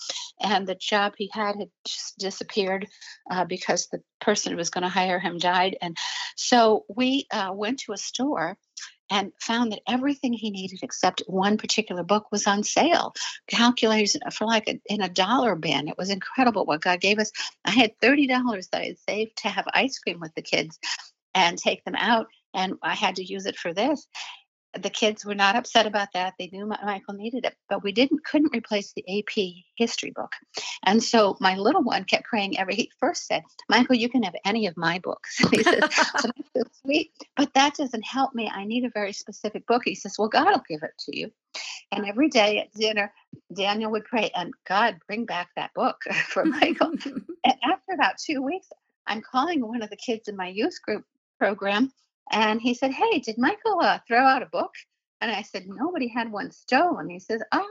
and 0.41 0.67
the 0.67 0.75
job 0.75 1.13
he 1.17 1.29
had 1.33 1.55
had 1.55 1.69
just 1.85 2.17
disappeared 2.17 2.87
uh, 3.29 3.45
because 3.45 3.87
the 3.87 4.01
person 4.19 4.51
who 4.51 4.57
was 4.57 4.69
going 4.69 4.83
to 4.83 4.89
hire 4.89 5.19
him 5.19 5.37
died. 5.37 5.77
And 5.81 5.97
so 6.35 6.85
we 6.93 7.27
uh, 7.31 7.51
went 7.53 7.79
to 7.81 7.93
a 7.93 7.97
store 7.97 8.57
and 9.09 9.31
found 9.39 9.71
that 9.71 9.81
everything 9.87 10.33
he 10.33 10.49
needed 10.49 10.79
except 10.81 11.21
one 11.27 11.57
particular 11.57 12.03
book 12.03 12.31
was 12.31 12.47
on 12.47 12.63
sale 12.63 13.13
calculators 13.47 14.17
for 14.33 14.45
like 14.45 14.67
a, 14.67 14.79
in 14.87 15.01
a 15.01 15.09
dollar 15.09 15.55
bin 15.55 15.87
it 15.87 15.97
was 15.97 16.09
incredible 16.09 16.65
what 16.65 16.81
god 16.81 16.99
gave 16.99 17.19
us 17.19 17.31
i 17.65 17.71
had 17.71 17.91
$30 18.01 18.69
that 18.71 18.81
i 18.81 18.85
had 18.85 18.97
saved 19.07 19.37
to 19.37 19.47
have 19.47 19.65
ice 19.73 19.99
cream 19.99 20.19
with 20.19 20.33
the 20.35 20.41
kids 20.41 20.79
and 21.33 21.57
take 21.57 21.83
them 21.85 21.95
out 21.95 22.27
and 22.53 22.73
i 22.81 22.95
had 22.95 23.17
to 23.17 23.23
use 23.23 23.45
it 23.45 23.57
for 23.57 23.73
this 23.73 24.07
the 24.79 24.89
kids 24.89 25.25
were 25.25 25.35
not 25.35 25.55
upset 25.55 25.85
about 25.85 26.09
that. 26.13 26.33
They 26.37 26.49
knew 26.51 26.65
Michael 26.65 27.13
needed 27.13 27.45
it, 27.45 27.55
but 27.69 27.83
we 27.83 27.91
didn't 27.91 28.25
couldn't 28.25 28.55
replace 28.55 28.93
the 28.93 29.19
AP 29.19 29.63
history 29.75 30.11
book. 30.11 30.31
And 30.85 31.01
so 31.01 31.37
my 31.39 31.55
little 31.55 31.83
one 31.83 32.03
kept 32.03 32.25
praying 32.25 32.59
every. 32.59 32.75
He 32.75 32.91
first 32.99 33.27
said, 33.27 33.43
"Michael, 33.69 33.95
you 33.95 34.09
can 34.09 34.23
have 34.23 34.35
any 34.43 34.67
of 34.67 34.77
my 34.77 34.99
books." 34.99 35.37
he 35.51 35.63
says, 35.63 35.83
so 36.19 36.63
sweet, 36.83 37.11
but 37.35 37.53
that 37.53 37.75
doesn't 37.75 38.05
help 38.05 38.35
me. 38.35 38.51
I 38.53 38.65
need 38.65 38.85
a 38.85 38.89
very 38.89 39.13
specific 39.13 39.65
book." 39.67 39.83
He 39.85 39.95
says, 39.95 40.15
"Well, 40.17 40.29
God 40.29 40.47
will 40.47 40.63
give 40.67 40.83
it 40.83 40.93
to 41.05 41.17
you." 41.17 41.31
And 41.91 42.05
every 42.05 42.29
day 42.29 42.59
at 42.59 42.73
dinner, 42.73 43.13
Daniel 43.53 43.91
would 43.91 44.05
pray, 44.05 44.31
and 44.35 44.53
God, 44.67 44.99
bring 45.07 45.25
back 45.25 45.49
that 45.55 45.73
book 45.73 45.97
for 46.27 46.45
Michael. 46.45 46.91
and 47.05 47.57
after 47.63 47.93
about 47.93 48.17
two 48.17 48.41
weeks, 48.41 48.67
I'm 49.07 49.21
calling 49.21 49.65
one 49.65 49.81
of 49.81 49.89
the 49.89 49.97
kids 49.97 50.27
in 50.27 50.35
my 50.35 50.47
youth 50.47 50.81
group 50.83 51.05
program 51.39 51.91
and 52.31 52.61
he 52.61 52.73
said, 52.73 52.91
Hey, 52.91 53.19
did 53.19 53.37
Michael 53.37 53.79
uh, 53.81 53.99
throw 54.07 54.19
out 54.19 54.43
a 54.43 54.47
book? 54.47 54.71
And 55.21 55.31
I 55.31 55.41
said, 55.41 55.67
Nobody 55.67 56.07
had 56.07 56.31
one 56.31 56.51
stolen. 56.51 57.09
He 57.09 57.19
says, 57.19 57.41
Oh, 57.51 57.67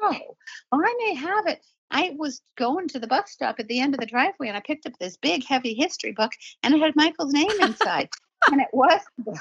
well, 0.72 0.80
I 0.84 0.94
may 0.98 1.14
have 1.14 1.46
it. 1.46 1.64
I 1.90 2.14
was 2.18 2.40
going 2.56 2.88
to 2.88 2.98
the 2.98 3.06
bus 3.06 3.30
stop 3.30 3.56
at 3.58 3.68
the 3.68 3.80
end 3.80 3.94
of 3.94 4.00
the 4.00 4.06
driveway 4.06 4.48
and 4.48 4.56
I 4.56 4.60
picked 4.60 4.86
up 4.86 4.94
this 4.98 5.16
big, 5.16 5.44
heavy 5.44 5.74
history 5.74 6.12
book 6.12 6.32
and 6.62 6.74
it 6.74 6.80
had 6.80 6.96
Michael's 6.96 7.32
name 7.32 7.50
inside. 7.60 8.08
and 8.50 8.60
it 8.60 8.68
was 8.72 9.00
the 9.18 9.38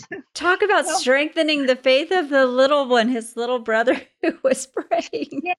book. 0.00 0.22
Talk 0.34 0.62
about 0.62 0.86
so, 0.86 0.94
strengthening 0.94 1.66
the 1.66 1.76
faith 1.76 2.10
of 2.10 2.28
the 2.28 2.46
little 2.46 2.88
one, 2.88 3.08
his 3.08 3.36
little 3.36 3.58
brother 3.58 4.00
who 4.22 4.32
was 4.42 4.66
praying. 4.66 5.42
Yeah. 5.42 5.54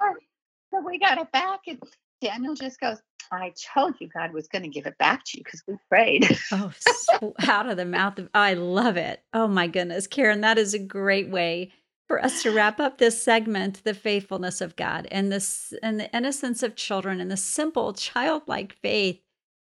So 0.71 0.81
we 0.85 0.99
got 0.99 1.17
it 1.17 1.31
back 1.31 1.61
and 1.67 1.79
Daniel 2.21 2.55
just 2.55 2.79
goes, 2.79 2.97
I 3.31 3.53
told 3.73 3.95
you 3.99 4.07
God 4.07 4.33
was 4.33 4.47
going 4.47 4.63
to 4.63 4.69
give 4.69 4.85
it 4.85 4.97
back 4.97 5.23
to 5.25 5.37
you 5.37 5.43
because 5.43 5.63
we 5.67 5.75
prayed. 5.87 6.37
oh, 6.51 6.71
so 6.79 7.33
out 7.47 7.69
of 7.69 7.77
the 7.77 7.85
mouth 7.85 8.17
of, 8.19 8.29
I 8.33 8.55
love 8.55 8.97
it. 8.97 9.23
Oh 9.33 9.47
my 9.47 9.67
goodness, 9.67 10.07
Karen, 10.07 10.41
that 10.41 10.57
is 10.57 10.73
a 10.73 10.79
great 10.79 11.29
way 11.29 11.71
for 12.07 12.23
us 12.23 12.41
to 12.41 12.51
wrap 12.51 12.79
up 12.79 12.97
this 12.97 13.21
segment, 13.21 13.83
the 13.83 13.93
faithfulness 13.93 14.61
of 14.61 14.75
God 14.75 15.07
and 15.11 15.31
this 15.31 15.73
and 15.83 15.99
the 15.99 16.13
innocence 16.15 16.63
of 16.63 16.75
children 16.75 17.21
and 17.21 17.29
the 17.29 17.37
simple 17.37 17.93
childlike 17.93 18.73
faith. 18.81 19.21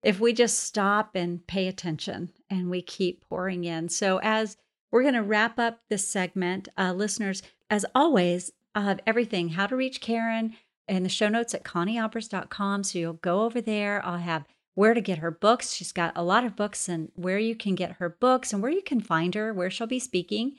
If 0.01 0.21
we 0.21 0.31
just 0.31 0.59
stop 0.59 1.15
and 1.15 1.45
pay 1.45 1.67
attention 1.67 2.31
and 2.49 2.69
we 2.69 2.81
keep 2.81 3.27
pouring 3.27 3.65
in. 3.65 3.89
So 3.89 4.21
as 4.23 4.55
we're 4.89 5.01
going 5.01 5.15
to 5.15 5.23
wrap 5.23 5.59
up 5.59 5.81
this 5.89 6.07
segment, 6.07 6.69
uh, 6.77 6.93
listeners, 6.93 7.43
as 7.69 7.85
always, 7.93 8.53
I'll 8.73 8.83
have 8.83 9.01
everything 9.05 9.49
how 9.49 9.67
to 9.67 9.75
reach 9.75 9.99
Karen, 9.99 10.55
in 10.89 11.03
the 11.03 11.09
show 11.09 11.29
notes 11.29 11.53
at 11.53 11.63
conniealbers.com. 11.63 12.83
So 12.83 12.99
you'll 12.99 13.13
go 13.13 13.41
over 13.41 13.61
there. 13.61 14.05
I'll 14.05 14.17
have 14.17 14.45
where 14.75 14.93
to 14.93 15.01
get 15.01 15.17
her 15.17 15.31
books. 15.31 15.73
She's 15.73 15.91
got 15.91 16.13
a 16.15 16.23
lot 16.23 16.45
of 16.45 16.55
books 16.55 16.87
and 16.87 17.11
where 17.15 17.39
you 17.39 17.55
can 17.55 17.75
get 17.75 17.93
her 17.93 18.09
books 18.09 18.53
and 18.53 18.61
where 18.61 18.71
you 18.71 18.81
can 18.81 19.01
find 19.01 19.35
her, 19.35 19.53
where 19.53 19.69
she'll 19.69 19.87
be 19.87 19.99
speaking. 19.99 20.57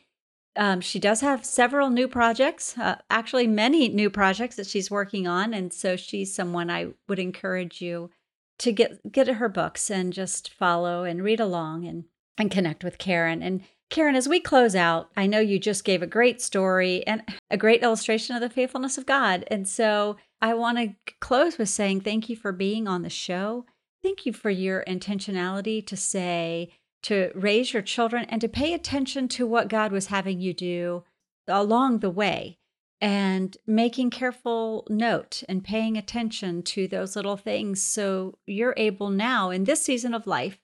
Um, 0.57 0.81
she 0.81 0.99
does 0.99 1.21
have 1.21 1.45
several 1.45 1.90
new 1.90 2.09
projects, 2.09 2.77
uh, 2.77 2.97
actually, 3.09 3.47
many 3.47 3.88
new 3.88 4.11
projects 4.11 4.57
that 4.57 4.66
she's 4.66 4.90
working 4.90 5.27
on. 5.27 5.55
And 5.55 5.73
so 5.73 5.97
she's 5.97 6.35
someone 6.35 6.71
I 6.71 6.88
would 7.09 7.19
encourage 7.19 7.81
you 7.81 8.11
to 8.59 8.73
get 8.73 9.11
get 9.11 9.27
her 9.27 9.49
books 9.49 9.90
and 9.90 10.12
just 10.12 10.53
follow 10.53 11.05
and 11.05 11.25
read 11.25 11.40
along 11.40 11.87
and 11.87 12.05
and 12.37 12.51
connect 12.51 12.85
with 12.85 12.99
Karen. 12.99 13.43
And 13.43 13.62
Karen, 13.90 14.14
as 14.14 14.29
we 14.29 14.38
close 14.38 14.76
out, 14.76 15.11
I 15.16 15.26
know 15.26 15.40
you 15.40 15.59
just 15.59 15.85
gave 15.85 16.00
a 16.00 16.07
great 16.07 16.40
story 16.40 17.05
and 17.09 17.22
a 17.50 17.57
great 17.57 17.83
illustration 17.83 18.37
of 18.37 18.40
the 18.40 18.48
faithfulness 18.48 18.96
of 18.96 19.05
God. 19.05 19.44
And 19.48 19.68
so 19.68 20.16
I 20.40 20.55
want 20.55 20.79
to 20.79 21.12
close 21.20 21.59
with 21.59 21.68
saying 21.68 22.03
thank 22.03 22.29
you 22.29 22.37
for 22.37 22.53
being 22.53 22.87
on 22.87 23.03
the 23.03 23.11
show. 23.11 23.66
Thank 24.00 24.24
you 24.24 24.33
for 24.33 24.48
your 24.48 24.85
intentionality 24.87 25.85
to 25.88 25.96
say, 25.96 26.70
to 27.03 27.33
raise 27.35 27.72
your 27.72 27.83
children 27.83 28.26
and 28.29 28.40
to 28.40 28.48
pay 28.48 28.72
attention 28.74 29.26
to 29.29 29.46
what 29.46 29.68
God 29.68 29.90
was 29.90 30.07
having 30.07 30.40
you 30.40 30.55
do 30.55 31.03
along 31.48 31.98
the 31.98 32.11
way 32.11 32.59
and 33.00 33.57
making 33.66 34.11
careful 34.11 34.87
note 34.88 35.42
and 35.48 35.64
paying 35.64 35.96
attention 35.96 36.62
to 36.62 36.87
those 36.87 37.16
little 37.16 37.37
things 37.37 37.83
so 37.83 38.38
you're 38.46 38.74
able 38.76 39.11
now 39.11 39.50
in 39.50 39.64
this 39.64 39.83
season 39.83 40.14
of 40.14 40.26
life 40.29 40.59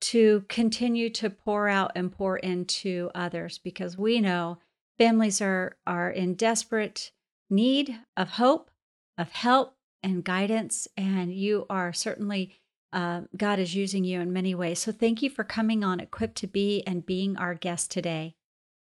to 0.00 0.44
continue 0.48 1.10
to 1.10 1.30
pour 1.30 1.68
out 1.68 1.92
and 1.94 2.12
pour 2.12 2.36
into 2.38 3.10
others 3.14 3.58
because 3.58 3.98
we 3.98 4.20
know 4.20 4.58
families 4.98 5.40
are 5.40 5.76
are 5.86 6.10
in 6.10 6.34
desperate 6.34 7.12
need 7.48 7.98
of 8.16 8.30
hope, 8.30 8.70
of 9.18 9.30
help 9.32 9.74
and 10.02 10.24
guidance, 10.24 10.88
and 10.96 11.34
you 11.34 11.66
are 11.68 11.92
certainly 11.92 12.54
uh, 12.92 13.22
God 13.36 13.58
is 13.58 13.74
using 13.74 14.04
you 14.04 14.20
in 14.20 14.32
many 14.32 14.54
ways. 14.54 14.78
So 14.80 14.92
thank 14.92 15.22
you 15.22 15.30
for 15.30 15.44
coming 15.44 15.84
on 15.84 16.00
Equipped 16.00 16.36
to 16.38 16.46
Be 16.46 16.82
and 16.86 17.06
being 17.06 17.36
our 17.36 17.54
guest 17.54 17.90
today. 17.90 18.34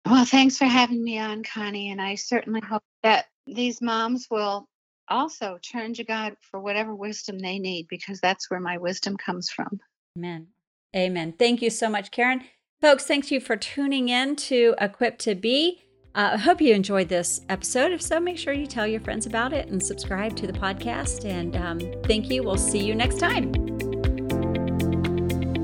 Well, 0.06 0.26
thanks 0.26 0.58
for 0.58 0.66
having 0.66 1.04
me 1.04 1.20
on, 1.20 1.44
Connie, 1.44 1.92
and 1.92 2.02
I 2.02 2.16
certainly 2.16 2.62
hope 2.62 2.84
that 3.04 3.26
these 3.46 3.82
moms 3.82 4.28
will 4.32 4.68
also 5.10 5.58
turn 5.62 5.94
to 5.96 6.04
God 6.04 6.36
for 6.40 6.60
whatever 6.60 6.96
wisdom 6.96 7.40
they 7.40 7.60
need 7.60 7.88
because 7.90 8.20
that's 8.22 8.50
where 8.50 8.60
my 8.60 8.78
wisdom 8.78 9.18
comes 9.18 9.50
from. 9.50 9.80
Amen. 10.18 10.48
Amen. 10.96 11.34
Thank 11.38 11.62
you 11.62 11.70
so 11.70 11.90
much, 11.90 12.12
Karen. 12.12 12.44
Folks, 12.82 13.06
thanks 13.06 13.32
you 13.32 13.40
for 13.40 13.58
tuning 13.58 14.10
in 14.10 14.36
to 14.38 14.74
Equipped 14.80 15.20
to 15.22 15.36
Be. 15.36 15.84
Uh, 16.16 16.32
I 16.34 16.38
hope 16.38 16.62
you 16.62 16.74
enjoyed 16.74 17.10
this 17.10 17.42
episode. 17.50 17.92
If 17.92 18.02
so, 18.02 18.20
make 18.20 18.38
sure 18.38 18.54
you 18.54 18.66
tell 18.66 18.88
your 18.88 19.02
friends 19.02 19.26
about 19.26 19.54
it 19.54 19.68
and 19.68 19.84
subscribe 19.84 20.36
to 20.38 20.48
the 20.48 20.54
podcast. 20.54 21.26
And 21.26 21.56
um, 21.56 21.80
thank 22.06 22.30
you. 22.30 22.42
We'll 22.42 22.58
see 22.58 22.80
you 22.80 22.96
next 22.96 23.20
time. 23.20 23.52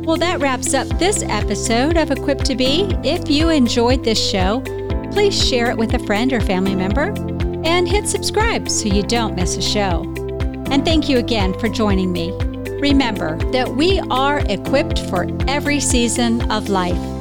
Well, 0.03 0.17
that 0.17 0.39
wraps 0.39 0.75
up 0.75 0.87
this 0.99 1.23
episode 1.23 1.97
of 1.97 2.11
Equipped 2.11 2.45
to 2.45 2.55
Be. 2.55 2.83
If 3.03 3.27
you 3.27 3.49
enjoyed 3.49 4.03
this 4.03 4.23
show, 4.23 4.61
please 5.11 5.35
share 5.47 5.71
it 5.71 5.77
with 5.77 5.95
a 5.95 5.99
friend 6.05 6.31
or 6.31 6.41
family 6.41 6.75
member 6.75 7.11
and 7.65 7.87
hit 7.87 8.07
subscribe 8.07 8.69
so 8.69 8.87
you 8.87 9.01
don't 9.01 9.35
miss 9.35 9.57
a 9.57 9.61
show. 9.61 10.03
And 10.69 10.85
thank 10.85 11.09
you 11.09 11.17
again 11.17 11.57
for 11.59 11.69
joining 11.69 12.11
me. 12.11 12.54
Remember 12.79 13.37
that 13.51 13.67
we 13.67 13.99
are 14.11 14.39
equipped 14.49 14.99
for 15.09 15.27
every 15.47 15.79
season 15.79 16.49
of 16.51 16.69
life. 16.69 17.14